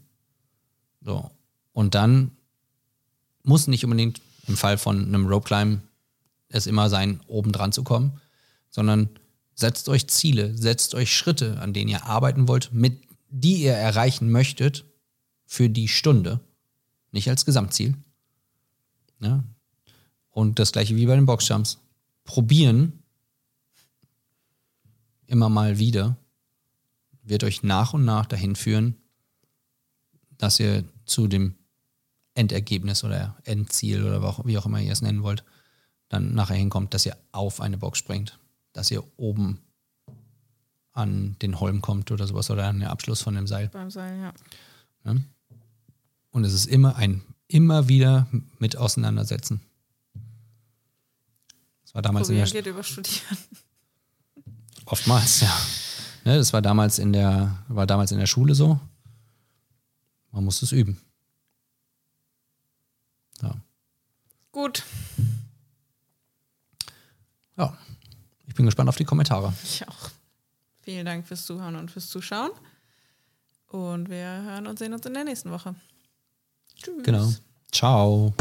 So. 1.03 1.31
Und 1.73 1.95
dann 1.95 2.31
muss 3.43 3.67
nicht 3.67 3.85
unbedingt 3.85 4.23
im 4.47 4.57
Fall 4.57 4.79
von 4.79 5.05
einem 5.05 5.27
Rope 5.27 5.47
Climb 5.47 5.83
es 6.49 6.67
immer 6.67 6.89
sein, 6.89 7.21
oben 7.27 7.53
dran 7.53 7.73
zu 7.73 7.83
kommen, 7.83 8.21
sondern 8.71 9.11
setzt 9.55 9.89
euch 9.89 10.09
Ziele, 10.09 10.57
setzt 10.57 10.95
euch 10.95 11.15
Schritte, 11.15 11.61
an 11.61 11.73
denen 11.73 11.91
ihr 11.91 12.05
arbeiten 12.05 12.49
wollt, 12.49 12.73
mit 12.73 13.03
die 13.29 13.63
ihr 13.63 13.73
erreichen 13.73 14.31
möchtet 14.31 14.85
für 15.45 15.69
die 15.69 15.89
Stunde, 15.89 16.41
nicht 17.11 17.29
als 17.29 17.45
Gesamtziel. 17.45 17.95
Ja. 19.21 19.43
Und 20.31 20.59
das 20.59 20.73
gleiche 20.73 20.97
wie 20.97 21.07
bei 21.07 21.15
den 21.17 21.27
Boxjumps. 21.27 21.79
Probieren 22.25 23.03
immer 25.27 25.49
mal 25.49 25.79
wieder 25.79 26.17
wird 27.23 27.45
euch 27.45 27.63
nach 27.63 27.95
und 27.95 28.05
nach 28.05 28.27
dahin 28.27 28.55
führen, 28.55 28.97
dass 30.39 30.61
ihr 30.61 30.85
zu 31.07 31.27
dem 31.27 31.55
Endergebnis 32.35 33.05
oder 33.05 33.37
Endziel 33.45 34.05
oder 34.05 34.45
wie 34.45 34.59
auch 34.59 34.67
immer 34.67 34.81
ihr 34.81 34.93
es 34.93 35.03
nennen 35.03 35.23
wollt, 35.23 35.45
dann 36.09 36.35
nachher 36.35 36.57
hinkommt, 36.57 36.95
dass 36.95 37.07
ihr 37.07 37.17
auf 37.33 37.61
eine 37.61 37.79
Box 37.79 37.99
springt, 37.99 38.39
dass 38.75 38.91
ihr 38.91 39.03
oben 39.17 39.61
an 40.93 41.37
den 41.41 41.59
Holm 41.59 41.81
kommt 41.81 42.11
oder 42.11 42.27
sowas 42.27 42.51
oder 42.51 42.67
an 42.67 42.81
den 42.81 42.89
Abschluss 42.89 43.23
von 43.23 43.35
dem 43.35 43.47
Seil. 43.47 43.69
beim 43.69 43.91
Seil, 43.91 44.21
ja. 44.21 44.35
Ja? 45.05 45.17
Und 46.31 46.45
es 46.45 46.53
ist 46.53 46.67
immer 46.67 46.97
ein 46.97 47.23
immer 47.49 47.89
wieder 47.89 48.27
mit 48.59 48.77
auseinandersetzen. 48.77 49.61
Das 51.85 51.95
war 51.95 52.03
damals 52.03 52.29
in 52.29 52.37
Probieren 52.37 52.53
der 52.53 52.63
geht 52.63 52.73
über 52.73 52.83
Studieren. 52.83 53.39
oftmals, 54.87 55.41
ja. 55.41 55.57
Ne, 56.25 56.37
das 56.37 56.53
war 56.53 56.63
damals 56.63 56.99
in 56.99 57.13
der 57.13 57.65
war 57.69 57.87
damals 57.87 58.13
in 58.13 58.19
der 58.19 58.27
Schule 58.27 58.55
so. 58.55 58.81
Man 60.33 60.45
musste 60.45 60.65
es 60.65 60.73
üben. 60.73 61.01
Ja. 63.43 63.55
Gut, 64.51 64.85
ja. 67.57 67.77
Ich 68.55 68.57
bin 68.57 68.67
gespannt 68.67 68.89
auf 68.89 68.95
die 68.95 69.05
Kommentare. 69.05 69.53
ich 69.65 69.83
auch. 69.89 70.11
Vielen 70.83 71.05
Dank 71.05 71.27
fürs 71.27 71.45
Zuhören 71.45 71.75
und 71.75 71.91
fürs 71.91 72.09
Zuschauen. 72.09 72.53
Und 73.67 74.09
wir 74.09 74.45
hören 74.45 74.69
und 74.69 74.79
sehen 74.79 74.95
uns 74.95 75.05
in 75.07 75.15
der 75.15 75.25
nächsten 75.25 75.51
Woche. 75.51 75.75
Tschüss. 76.77 77.03
Genau. 77.03 77.33
Ciao. 77.73 78.33